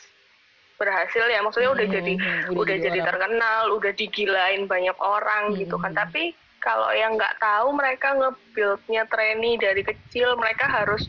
[0.80, 1.44] berhasil ya.
[1.44, 2.14] Maksudnya udah hmm, jadi
[2.50, 3.08] udah, udah jadi orang.
[3.08, 5.56] terkenal udah digilain banyak orang hmm.
[5.60, 5.92] gitu kan.
[5.92, 11.04] Tapi kalau yang nggak tahu mereka nge-buildnya trainee dari kecil mereka harus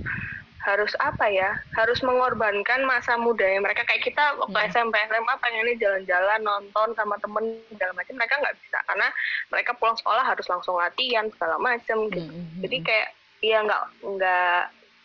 [0.63, 4.69] harus apa ya harus mengorbankan masa mudanya mereka kayak kita waktu hmm.
[4.71, 8.15] SMP SMA pengennya jalan-jalan nonton sama temen segala macam.
[8.15, 9.07] Mereka nggak bisa karena
[9.51, 12.23] mereka pulang sekolah harus langsung latihan segala macam gitu.
[12.23, 12.31] Hmm.
[12.31, 12.85] hmm jadi hmm.
[12.87, 13.09] kayak
[13.43, 14.61] ya nggak nggak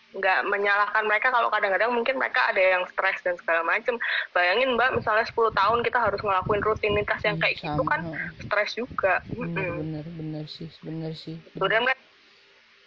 [0.08, 3.98] nggak menyalahkan mereka kalau kadang-kadang mungkin mereka ada yang stres dan segala macam.
[4.30, 9.20] Bayangin mbak misalnya 10 tahun kita harus ngelakuin rutinitas yang kayak gitu kan stres juga.
[9.34, 11.34] Bener bener bener sih bener sih.
[11.58, 11.98] Mereka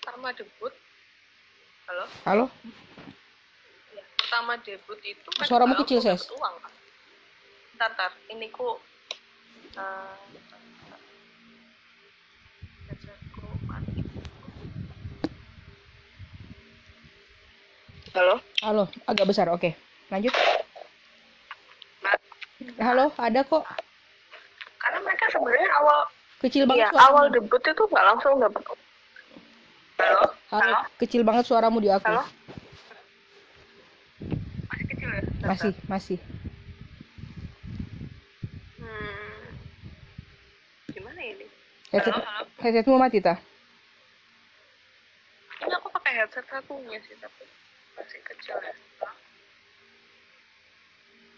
[0.08, 0.72] sama debut
[1.90, 2.06] Halo?
[2.28, 2.46] Halo?
[3.96, 6.30] Ya, pertama debut itu kan Suaramu kecil, Ses.
[6.34, 6.72] Uang, kan?
[7.78, 8.12] Ntar, ntar.
[8.30, 8.78] Ini ku...
[9.76, 10.16] Uh,
[18.12, 18.36] Halo?
[18.60, 19.48] Halo, agak besar.
[19.56, 19.72] Oke,
[20.12, 20.36] lanjut.
[22.76, 23.64] Halo, ada kok.
[24.78, 26.00] Karena mereka sebenarnya awal
[26.44, 26.92] kecil banget.
[26.92, 28.62] Ya, awal debut itu nggak langsung dapat
[30.02, 30.34] Halo?
[30.50, 30.74] Halo?
[30.98, 32.10] Kecil banget suaramu di aku.
[32.10, 32.26] Halo?
[34.66, 35.22] Masih kecil ya?
[35.46, 36.18] Masih, masih.
[38.82, 39.42] Hmm.
[40.90, 41.46] Gimana ini?
[41.94, 42.50] Headset, halo, halo?
[42.66, 43.38] Headsetmu mati, ta?
[45.62, 47.46] Ini aku pakai headset satunya sih, tapi
[47.94, 48.74] masih kecil ya.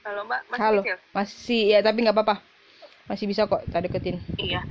[0.08, 0.42] Halo, Mbak.
[0.48, 0.82] Masih Halo.
[0.88, 0.98] Kecil?
[1.12, 2.40] Masih, ya tapi nggak apa-apa.
[3.12, 4.24] Masih bisa kok, tak deketin.
[4.40, 4.64] Iya.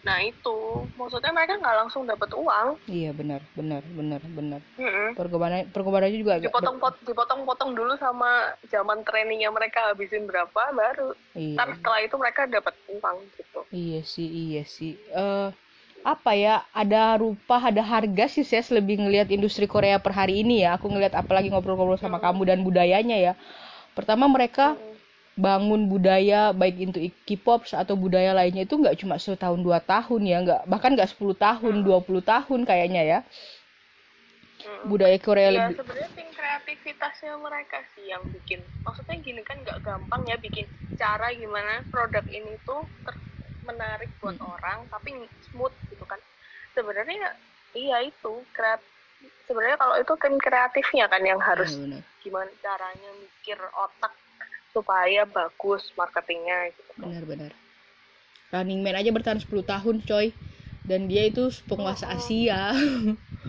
[0.00, 0.86] Nah itu.
[0.96, 2.80] Maksudnya mereka nggak langsung dapat uang.
[2.88, 4.60] Iya benar benar benar benar.
[4.80, 5.08] Mm-hmm.
[5.16, 11.12] perkembangan perkembangan juga dipotong pot, dipotong potong dulu sama zaman trainingnya mereka habisin berapa baru.
[11.36, 11.56] Iya.
[11.56, 13.60] Ntar setelah itu mereka dapat uang gitu.
[13.70, 14.96] Iya sih iya sih.
[15.12, 15.52] Uh,
[16.00, 20.64] apa ya ada rupa ada harga sih saya lebih ngelihat industri Korea per hari ini
[20.64, 20.80] ya.
[20.80, 22.24] Aku ngelihat apalagi ngobrol-ngobrol sama hmm.
[22.24, 23.32] kamu dan budayanya ya.
[23.92, 24.89] Pertama mereka hmm
[25.38, 30.38] bangun budaya baik itu K-pop atau budaya lainnya itu nggak cuma setahun dua tahun ya
[30.42, 32.20] nggak bahkan nggak 10 tahun 20 hmm.
[32.26, 34.90] tahun kayaknya ya hmm.
[34.90, 39.80] budaya Korea ya, lebih sebenarnya tim kreativitasnya mereka sih yang bikin maksudnya gini kan nggak
[39.86, 40.66] gampang ya bikin
[40.98, 43.28] cara gimana produk ini tuh ter-
[43.64, 44.50] menarik buat hmm.
[44.60, 45.14] orang tapi
[45.50, 46.18] smooth gitu kan
[46.74, 47.38] sebenarnya
[47.72, 48.82] iya itu kreat
[49.46, 54.12] sebenarnya kalau itu tim kreatifnya kan yang harus ya, gimana caranya mikir otak
[54.70, 56.92] supaya bagus marketingnya gitu.
[57.02, 57.52] Benar-benar.
[58.50, 60.34] Running Man aja bertahan 10 tahun, coy.
[60.82, 62.74] Dan dia itu penguasa oh, Asia.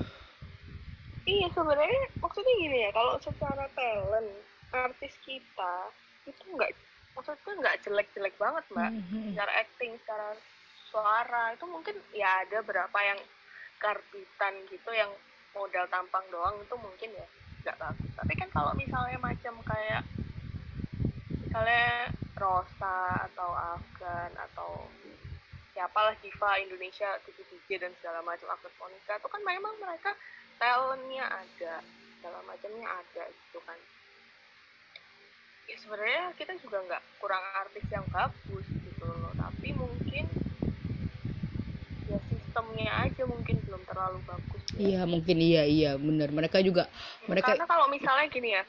[1.29, 4.29] iya, sebenarnya maksudnya gini ya, kalau secara talent
[4.71, 5.73] artis kita
[6.29, 6.71] itu enggak
[7.17, 8.91] maksudnya nggak jelek-jelek banget, Mbak.
[8.93, 9.25] Mm-hmm.
[9.33, 10.29] Secara acting, secara
[10.91, 13.19] suara itu mungkin ya ada berapa yang
[13.79, 15.09] karbitan gitu yang
[15.55, 17.27] modal tampang doang itu mungkin ya
[17.65, 18.11] nggak bagus.
[18.15, 20.03] Tapi kan kalau misalnya macam kayak
[21.51, 22.07] misalnya
[22.39, 24.87] Rosa atau Afgan atau
[25.75, 30.15] siapalah diva Indonesia tujuh DJ dan segala macam Agnes Monica itu kan memang mereka
[30.55, 31.83] talentnya ada
[32.15, 33.75] segala macamnya ada gitu kan
[35.67, 40.23] ya sebenarnya kita juga nggak kurang artis yang bagus gitu loh tapi mungkin
[42.07, 44.79] ya sistemnya aja mungkin belum terlalu bagus ya.
[44.79, 46.87] iya mungkin iya iya benar mereka juga
[47.27, 48.63] mereka karena kalau misalnya gini ya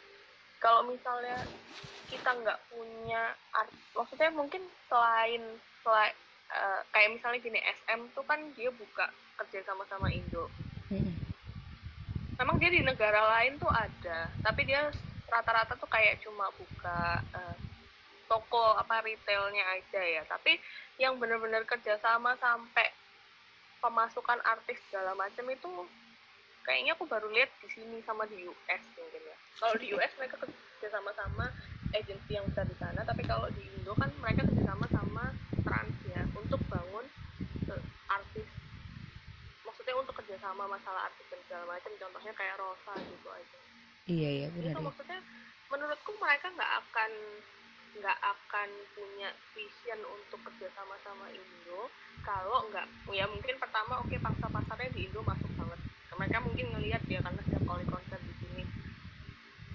[0.62, 1.42] kalau misalnya
[2.06, 5.42] kita nggak punya art maksudnya mungkin selain
[5.82, 6.14] selain
[6.54, 9.10] uh, kayak misalnya gini SM tuh kan dia buka
[9.42, 10.46] kerja sama sama Indo.
[10.92, 11.18] Hmm.
[12.36, 14.92] memang dia di negara lain tuh ada tapi dia
[15.30, 17.56] rata-rata tuh kayak cuma buka uh,
[18.28, 20.22] toko apa retailnya aja ya.
[20.24, 20.56] Tapi
[20.96, 22.88] yang benar-benar kerja sama sampai
[23.82, 25.70] pemasukan artis segala macam itu
[26.62, 30.36] kayaknya aku baru lihat di sini sama di US mungkin ya kalau di US mereka
[30.40, 31.50] kerja sama-sama
[31.92, 35.24] agensi yang besar di sana tapi kalau di Indo kan mereka kerjasama sama
[35.62, 37.06] Trans ya untuk bangun
[37.68, 38.48] uh, artis.
[39.62, 43.58] Maksudnya untuk kerjasama masalah artis dan segala macam contohnya kayak Rosa gitu aja.
[44.10, 44.86] Iya iya benar itu ya.
[44.88, 45.20] maksudnya
[45.70, 47.10] menurutku mereka nggak akan
[47.92, 51.92] nggak akan punya vision untuk kerjasama sama Indo
[52.24, 55.78] kalau nggak ya mungkin pertama oke okay, pangsa pasarnya di Indo masuk banget.
[56.12, 58.32] Mereka mungkin ngelihat ya karena setiap kali konser di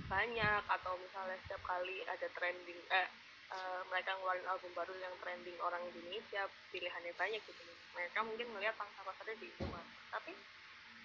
[0.08, 3.08] banyak atau misalnya setiap kali ada trending eh
[3.52, 7.62] uh, mereka ngeluarin album baru yang trending orang Indonesia pilihannya banyak gitu
[7.96, 9.80] mereka mungkin ngelihat pangsa pasarnya di Indo
[10.12, 10.32] tapi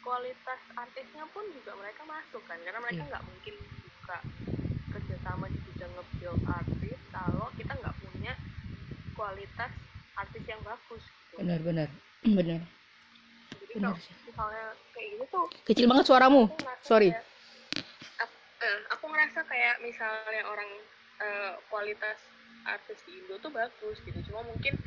[0.03, 3.11] kualitas artisnya pun juga mereka masuk kan karena mereka iya.
[3.15, 3.31] nggak yeah.
[3.31, 4.19] mungkin buka
[4.93, 8.33] kerjasama di bidang nge-build artis kalau kita nggak punya
[9.15, 9.73] kualitas
[10.19, 11.35] artis yang bagus gitu.
[11.39, 11.89] benar benar
[12.39, 12.61] benar
[13.63, 16.43] jadi benar kalau misalnya kayak gitu tuh kecil banget suaramu
[16.83, 17.32] sorry kayak,
[18.63, 20.71] uh, aku ngerasa kayak misalnya orang
[21.19, 22.19] uh, kualitas
[22.63, 24.19] artis di Indo tuh bagus gitu.
[24.31, 24.79] Cuma mungkin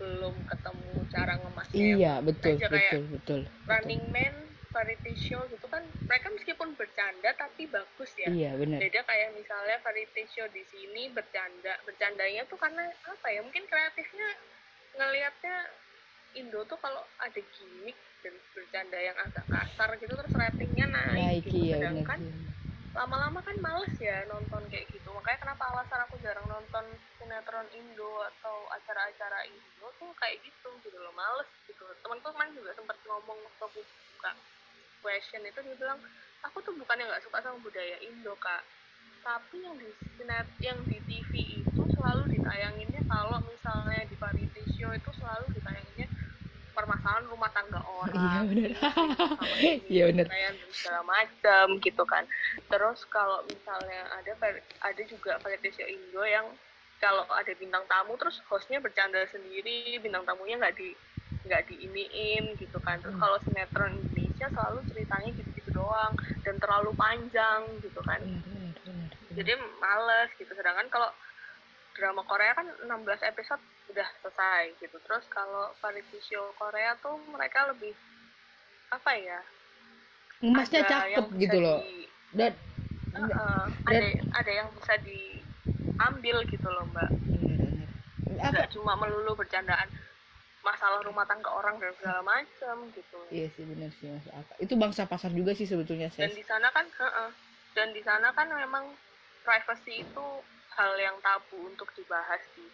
[0.00, 4.32] belum ketemu cara ngemasnya iya betul betul kayak betul Running Man
[4.72, 8.30] variety show gitu kan mereka meskipun bercanda tapi bagus ya.
[8.30, 11.76] Iya benar beda kayak misalnya variety show di sini bercanda.
[11.84, 13.40] Bercandanya tuh karena apa ya?
[13.44, 14.28] Mungkin kreatifnya
[14.96, 15.56] ngelihatnya
[16.38, 21.42] Indo tuh kalau ada gimmick dan bercanda yang agak kasar gitu terus ratingnya naik, naik
[21.48, 21.56] gitu.
[21.66, 22.20] iya, sedangkan
[23.00, 25.08] lama-lama kan males ya nonton kayak gitu.
[25.16, 26.84] Makanya kenapa alasan aku jarang nonton
[27.16, 31.80] sinetron Indo atau acara-acara Indo tuh kayak gitu gitu loh males gitu.
[32.04, 34.36] Teman-teman juga sempat ngomong waktu aku buka
[35.00, 35.96] question itu dia bilang
[36.44, 38.68] aku tuh bukan yang nggak suka sama budaya Indo kak.
[39.24, 39.88] Tapi yang di
[40.20, 46.08] sinet yang di TV itu selalu ditayanginnya kalau misalnya di variety show itu selalu ditayanginnya
[46.80, 48.72] permasalahan rumah tangga orang iya benar
[49.94, 50.26] iya benar
[50.72, 52.24] segala macam gitu kan.
[52.72, 54.32] Terus kalau misalnya ada
[54.80, 56.46] ada juga variety show Indo yang
[57.00, 60.96] kalau ada bintang tamu terus hostnya bercanda sendiri bintang tamunya nggak di
[61.48, 63.00] nggak diiniin gitu kan.
[63.04, 63.22] Terus hmm.
[63.22, 63.94] kalau sinetron
[64.40, 66.16] Indonesia selalu ceritanya gitu-gitu doang
[66.48, 68.20] dan terlalu panjang gitu kan.
[69.36, 70.52] Jadi males gitu.
[70.56, 71.12] Sedangkan kalau
[71.92, 72.88] drama Korea kan 16
[73.28, 73.60] episode
[73.90, 74.96] udah selesai gitu.
[75.02, 77.92] Terus kalau variety show Korea tuh mereka lebih
[78.90, 79.38] apa ya
[80.40, 81.78] emasnya cakep gitu loh.
[82.32, 82.56] dan
[83.14, 87.10] uh, ada ada yang bisa diambil gitu loh mbak.
[88.40, 89.86] Nggak cuma melulu bercandaan
[90.60, 93.18] masalah rumah tangga orang dan segala macam gitu.
[93.32, 94.26] Iya sih benar sih mas
[94.60, 97.30] itu bangsa pasar juga sih sebetulnya dan di sana kan uh -uh.
[97.76, 98.92] dan di sana kan memang
[99.44, 100.26] privacy itu
[100.76, 102.64] hal yang tabu untuk dibahas di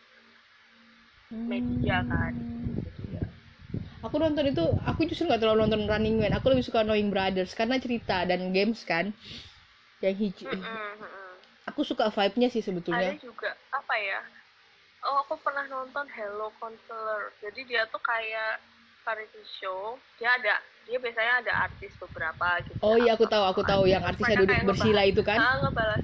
[1.30, 2.34] media kan.
[4.04, 6.32] Aku nonton itu aku justru nggak terlalu nonton Running Man.
[6.38, 9.10] Aku lebih suka Knowing Brothers karena cerita dan games kan
[10.04, 11.32] yang hijau mm -mm,
[11.64, 13.16] aku suka vibe-nya sih sebetulnya.
[13.16, 14.20] Ada juga apa ya?
[15.08, 18.62] Oh aku pernah nonton Hello Counselor jadi dia tuh kayak
[19.02, 19.98] variety show.
[20.22, 24.06] Dia ada dia biasanya ada artis beberapa gitu oh iya aku tahu aku tahu yang
[24.06, 25.42] artisnya duduk bersila itu kan.
[25.42, 25.98] Ah, ngebahas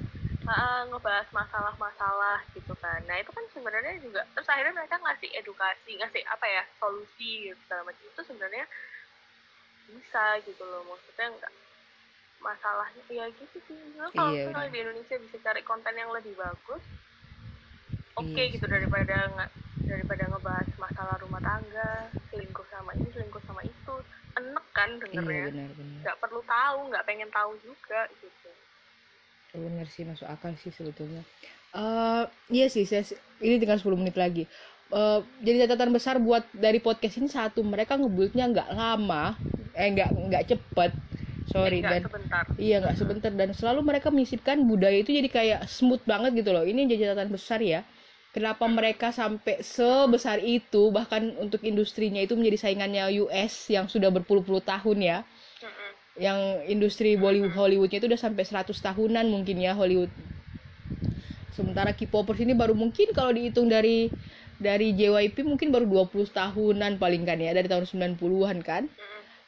[0.47, 2.99] ah, ngebahas masalah-masalah gitu kan.
[3.07, 7.57] Nah itu kan sebenarnya juga terus akhirnya mereka ngasih edukasi ngasih apa ya solusi gitu,
[7.67, 8.03] segala macam.
[8.03, 8.65] Itu sebenarnya
[9.83, 11.53] bisa gitu loh maksudnya enggak
[12.43, 13.77] masalahnya ya gitu sih.
[14.11, 16.83] Kalau iya, di Indonesia bisa cari konten yang lebih bagus
[18.13, 18.53] oke okay, iya.
[18.53, 19.51] gitu daripada nggak
[19.89, 23.95] daripada ngebahas masalah rumah tangga selingkuh sama ini selingkuh sama itu.
[24.33, 25.45] Enek kan dengernya.
[25.53, 25.65] iya,
[26.01, 28.42] nggak perlu tahu nggak pengen tahu juga gitu
[29.53, 31.21] bener sih masuk akal sih sebetulnya.
[31.73, 33.05] Uh, iya sih saya
[33.41, 34.49] ini tinggal 10 menit lagi.
[34.93, 39.33] Uh, jadi catatan besar buat dari podcast ini satu mereka ngebultnya nggak lama
[39.73, 40.91] eh nggak nggak cepet.
[41.49, 42.45] Sorry dan sebentar.
[42.57, 43.31] iya nggak sebentar.
[43.33, 46.65] Dan selalu mereka menyisipkan budaya itu jadi kayak smooth banget gitu loh.
[46.65, 47.85] Ini jadi catatan besar ya.
[48.33, 54.65] Kenapa mereka sampai sebesar itu bahkan untuk industrinya itu menjadi saingannya US yang sudah berpuluh-puluh
[54.65, 55.17] tahun ya
[56.17, 60.13] yang industri Bollywood Hollywoodnya itu udah sampai 100 tahunan mungkin ya Hollywood.
[61.53, 64.09] Sementara K-popers ini baru mungkin kalau dihitung dari
[64.61, 68.85] dari JYP mungkin baru 20 tahunan paling kan ya dari tahun 90-an kan.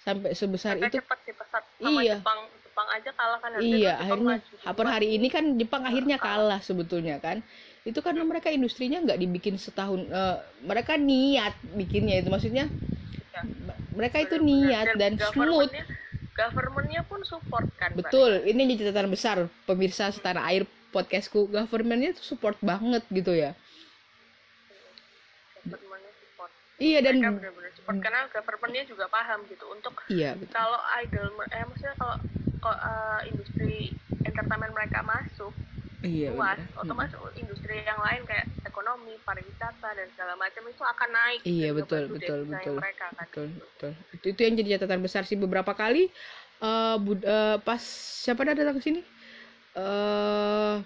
[0.02, 1.02] Sampai sebesar sampai itu.
[1.02, 2.18] cepat sih pesat sama iya.
[2.18, 2.40] Jepang.
[2.66, 4.36] Jepang aja kalah kan iya akhirnya
[4.76, 6.60] per hari ini kan Jepang akhirnya kalah.
[6.60, 7.46] sebetulnya kan.
[7.86, 12.66] Itu karena mereka industrinya nggak dibikin setahun uh, mereka niat bikinnya itu maksudnya
[13.32, 13.42] ya.
[13.96, 15.72] mereka itu niat dan, dan smooth
[16.36, 21.52] governmentnya pun support kan betul ini jadi catatan besar pemirsa setanah air podcastku.
[21.52, 23.52] Governmentnya itu support banget gitu ya.
[25.68, 26.52] Governmentnya support.
[26.80, 29.68] Iya dan bener-bener support karena governmentnya juga paham gitu.
[29.68, 30.56] Untuk iya, betul.
[30.56, 32.16] kalau idol eh maksudnya kalau,
[32.64, 33.92] kalau uh, industri
[34.24, 35.52] entertainment mereka masuk
[36.06, 36.82] iya, luas bener.
[36.86, 37.42] otomatis hmm.
[37.42, 42.40] industri yang lain kayak ekonomi pariwisata dan segala macam itu akan naik iya betul betul
[42.48, 43.66] betul mereka, kan, betul gitu.
[43.66, 46.08] betul itu, itu yang jadi catatan besar sih beberapa kali
[46.62, 47.82] uh, bud, uh, pas
[48.24, 49.02] siapa dah datang ke sini
[49.76, 50.80] uh,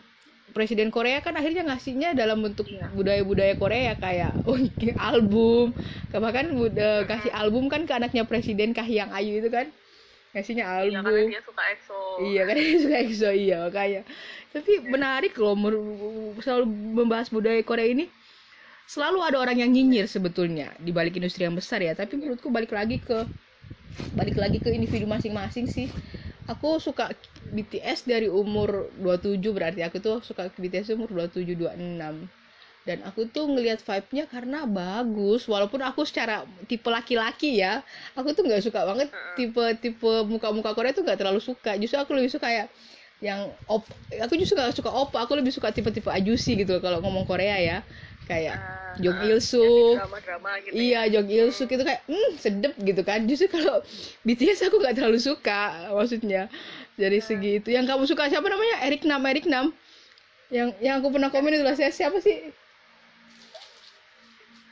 [0.52, 2.90] presiden Korea kan akhirnya ngasihnya dalam bentuk iya.
[2.94, 4.58] budaya-budaya Korea kayak oh,
[4.98, 5.78] album
[6.10, 9.70] bahkan uh, kasih album kan ke anaknya presiden Kahiyang Ayu itu kan
[10.30, 12.00] ngasihnya album iya karena dia suka EXO.
[12.22, 14.02] Iya karena dia suka EXO iya makanya.
[14.54, 14.90] Tapi yeah.
[14.90, 15.54] menarik loh
[16.42, 18.06] selalu membahas budaya Korea ini.
[18.90, 21.94] Selalu ada orang yang nyinyir sebetulnya di balik industri yang besar ya.
[21.94, 23.26] Tapi menurutku balik lagi ke
[24.18, 25.90] balik lagi ke individu masing-masing sih.
[26.50, 27.14] Aku suka
[27.54, 32.39] BTS dari umur 27 berarti aku tuh suka BTS umur 27 26
[32.90, 35.46] dan aku tuh ngelihat vibe-nya karena bagus.
[35.46, 37.86] Walaupun aku secara tipe laki-laki ya
[38.18, 41.78] aku tuh nggak suka banget tipe tipe muka-muka Korea tuh nggak terlalu suka.
[41.78, 42.66] Justru aku lebih suka ya
[43.20, 43.84] yang op
[44.16, 47.78] aku justru gak suka op aku lebih suka tipe-tipe ajusi gitu kalau ngomong Korea ya.
[48.26, 49.98] Kayak uh, Jong Il Suk
[50.66, 51.18] gitu iya ya.
[51.18, 53.30] Jong Il Suk itu kayak hmm sedep gitu kan.
[53.30, 53.86] Justru kalau
[54.26, 56.50] BTS aku nggak terlalu suka maksudnya.
[56.98, 57.26] Dari uh.
[57.26, 57.70] segi itu.
[57.70, 58.82] Yang kamu suka siapa namanya?
[58.82, 59.76] Eric Nam Eric Nam.
[60.50, 62.50] Yang yang aku pernah komen itu lah siapa sih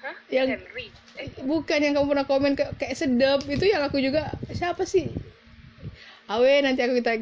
[0.07, 0.15] Hah?
[0.31, 0.87] yang Henry
[1.19, 1.27] eh.
[1.43, 5.11] bukan yang kamu pernah komen ke, kayak sedap itu yang aku juga siapa sih
[6.31, 7.19] awe nanti aku kita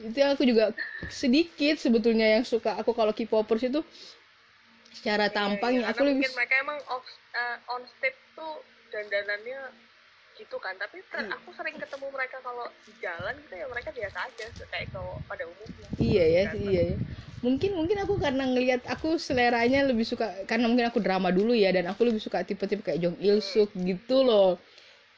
[0.00, 0.72] itu yang aku juga
[1.12, 3.84] sedikit sebetulnya yang suka aku kalau K-popers itu
[4.96, 7.04] secara iya, tampang ya, aku lebih mereka emang off,
[7.36, 9.89] uh, on stage tuh dandanannya
[10.40, 10.72] gitu kan.
[10.80, 11.36] Tapi kan hmm.
[11.36, 15.44] aku sering ketemu mereka kalau di jalan gitu ya mereka biasa aja kayak kalau pada
[15.44, 15.86] umumnya.
[16.00, 16.96] Iya ya iya ya.
[17.40, 21.72] Mungkin mungkin aku karena ngelihat aku seleranya lebih suka karena mungkin aku drama dulu ya
[21.72, 24.56] dan aku lebih suka tipe-tipe kayak Jong Il Suk gitu loh.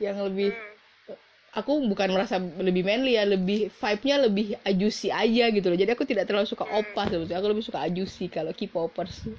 [0.03, 1.19] Yang lebih hmm.
[1.59, 5.79] aku bukan merasa lebih manly ya lebih vibe-nya lebih ajusi aja gitu loh.
[5.79, 6.79] Jadi aku tidak terlalu suka hmm.
[6.83, 7.39] opa sebetulnya.
[7.39, 9.27] Aku lebih suka ajusi kalau K-popers.
[9.27, 9.39] Hmm.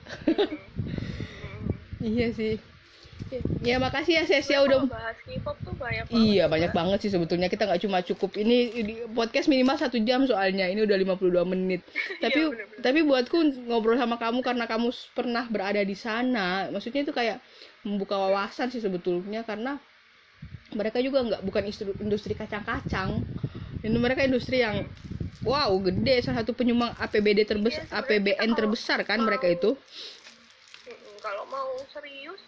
[2.13, 2.72] iya sih
[3.63, 6.19] Ya makasih ya Sesia udah bahas K-pop tuh banyak banget.
[6.19, 6.75] Iya, banyak ya.
[6.75, 7.47] banget sih sebetulnya.
[7.47, 8.57] Kita nggak cuma cukup ini,
[9.15, 10.67] podcast minimal satu jam soalnya.
[10.67, 11.81] Ini udah 52 menit.
[12.23, 12.81] tapi iya, bener -bener.
[12.83, 13.37] tapi buatku
[13.71, 16.67] ngobrol sama kamu karena kamu pernah berada di sana.
[16.69, 17.39] Maksudnya itu kayak
[17.87, 19.79] membuka wawasan sih sebetulnya karena
[20.75, 21.63] mereka juga nggak bukan
[22.03, 23.23] industri, kacang-kacang.
[23.83, 24.87] Ini mereka industri yang
[25.43, 29.75] wow, gede salah satu penyumbang APBD terbesar, iya, APBN terbesar kan mereka itu
[31.23, 32.39] kalau mau serius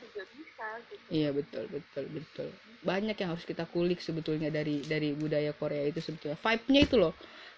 [0.90, 2.50] gitu iya betul betul betul.
[2.86, 6.38] Banyak yang harus kita kulik sebetulnya dari dari budaya Korea itu sebetulnya.
[6.38, 7.14] Vibe-nya itu loh.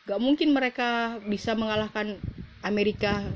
[0.07, 2.15] Gak mungkin mereka bisa mengalahkan
[2.63, 3.27] Amerika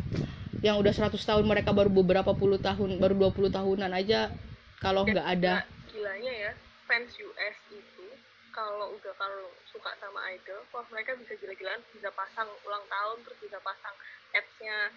[0.64, 4.32] yang udah 100 tahun mereka baru beberapa puluh tahun baru 20 tahunan aja
[4.80, 5.66] kalau nggak ada.
[5.92, 6.52] Gilanya ya
[6.88, 8.06] fans US itu
[8.52, 13.40] kalau udah kalau suka sama idol wah mereka bisa gila-gilaan bisa pasang ulang tahun terus
[13.40, 13.96] bisa pasang
[14.36, 14.92] ads-nya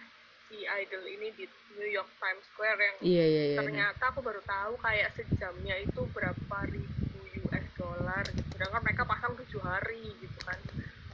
[0.49, 4.41] si idol ini di New York Times Square yang iya, iya, iya, ternyata aku baru
[4.45, 10.39] tahu kayak sejamnya itu berapa ribu US dollar gitu sedangkan mereka pasang tujuh hari gitu
[10.45, 10.57] kan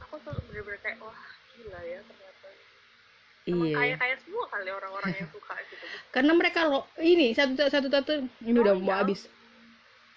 [0.04, 1.22] aku tuh bener-bener kayak wah
[1.56, 2.48] gila ya ternyata
[3.42, 3.74] Emang iya.
[3.74, 5.82] kaya kaya semua kali orang-orang yang suka gitu.
[6.14, 8.12] Karena mereka lo ini satu satu satu
[8.46, 9.02] ini oh, udah mau iya.
[9.02, 9.26] habis.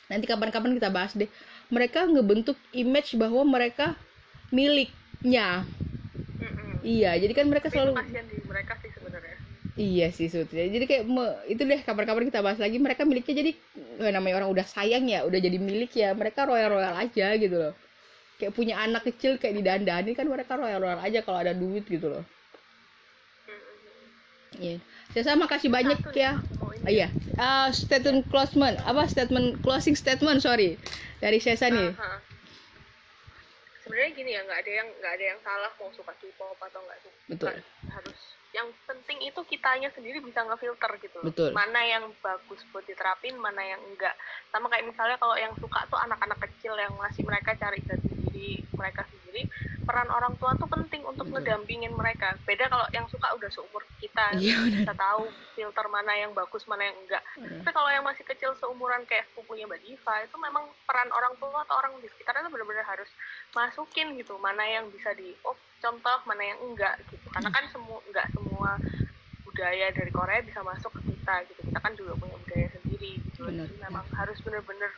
[0.05, 1.25] Nanti kapan-kapan kita bahas deh.
[1.73, 3.97] Mereka ngebentuk image bahwa mereka
[4.53, 5.65] miliknya.
[6.37, 6.85] Mm-mm.
[6.85, 7.97] Iya, jadi kan mereka selalu.
[7.97, 8.93] di mereka sih.
[9.75, 10.71] Iya sih sebetulnya.
[10.71, 12.79] Jadi kayak me, itu deh kapan-kapan kita bahas lagi.
[12.79, 13.51] Mereka miliknya jadi
[14.07, 16.15] eh, namanya orang udah sayang ya, udah jadi milik ya.
[16.15, 17.73] Mereka royal-royal aja gitu loh.
[18.39, 22.23] Kayak punya anak kecil kayak didandani kan mereka royal-royal aja kalau ada duit gitu loh.
[24.55, 24.79] Iya.
[24.79, 25.23] Yeah.
[25.23, 26.39] Saya makasih banyak ya.
[26.63, 27.11] Oh, iya.
[27.35, 30.79] Uh, statement closement apa statement closing statement sorry
[31.19, 31.91] dari Sesa nih.
[31.91, 32.19] Uh -huh.
[33.83, 36.99] Sebenarnya gini ya nggak ada yang nggak ada yang salah mau suka K-pop atau nggak
[37.03, 37.19] suka.
[37.27, 37.55] Betul.
[38.55, 41.51] Yang penting itu kitanya sendiri bisa ngefilter gitu Betul.
[41.51, 44.15] Mana yang bagus buat diterapin, mana yang enggak.
[44.49, 48.63] Sama kayak misalnya kalau yang suka tuh anak-anak kecil yang masih mereka cari jati diri
[48.79, 49.51] mereka sendiri,
[49.85, 51.45] peran orang tua tuh penting untuk Betul.
[51.45, 56.33] ngedampingin mereka beda kalau yang suka udah seumur kita iya, bisa tahu filter mana yang
[56.33, 60.35] bagus mana yang enggak tapi kalau yang masih kecil seumuran kayak sepupunya mbak Diva itu
[60.41, 63.09] memang peran orang tua atau orang di sekitarnya tuh benar-benar harus
[63.53, 67.27] masukin gitu mana yang bisa di oh contoh mana yang enggak gitu.
[67.29, 68.69] Karena kan semua enggak semua
[69.45, 71.61] budaya dari Korea bisa masuk ke kita gitu.
[71.69, 73.45] Kita kan juga punya budaya sendiri gitu.
[73.45, 73.69] Bener.
[73.69, 74.91] jadi memang harus benar-benar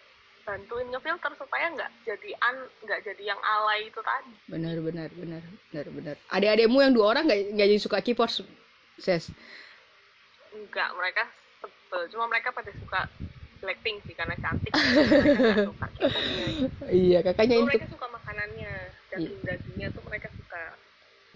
[0.47, 2.55] bantuin ngefilter supaya nggak jadi an
[2.87, 4.31] nggak jadi yang alay itu tadi.
[4.47, 6.15] Benar benar benar benar benar.
[6.31, 8.31] Adik-adikmu yang dua orang nggak nggak jadi suka keyboard
[8.95, 9.27] ses?
[10.55, 11.27] Enggak mereka
[11.59, 12.07] sebel.
[12.15, 13.11] Cuma mereka pada suka
[13.57, 14.71] Blackpink sih karena cantik.
[15.67, 15.87] Suka
[16.93, 18.73] iya kakaknya itu mereka suka makanannya.
[19.09, 20.46] Daging dagingnya tuh mereka suka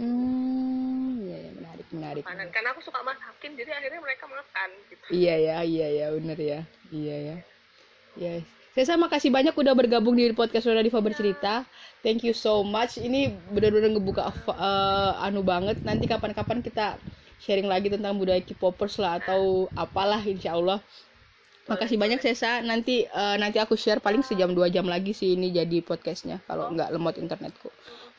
[0.01, 5.05] hmm iya ya menarik menarik makanan karena aku suka masakin jadi akhirnya mereka makan gitu
[5.13, 6.59] iya ya iya ya benar ya
[6.89, 7.37] iya ya
[8.17, 11.67] yes saya sama kasih banyak udah bergabung di podcast Roda Diva bercerita.
[11.99, 12.95] Thank you so much.
[12.95, 15.83] Ini benar-benar ngebuka uh, anu banget.
[15.83, 16.95] Nanti kapan-kapan kita
[17.43, 20.79] sharing lagi tentang budaya K-popers lah atau apalah insya Allah.
[21.67, 22.63] Makasih banyak Sesa.
[22.63, 26.71] Nanti uh, nanti aku share paling sejam dua jam lagi sih ini jadi podcastnya kalau
[26.71, 27.67] nggak lemot internetku.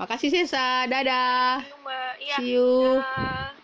[0.00, 0.88] Makasih Sesa.
[0.88, 1.60] Dadah.
[1.62, 1.82] See you.
[2.22, 3.61] Iya, See you.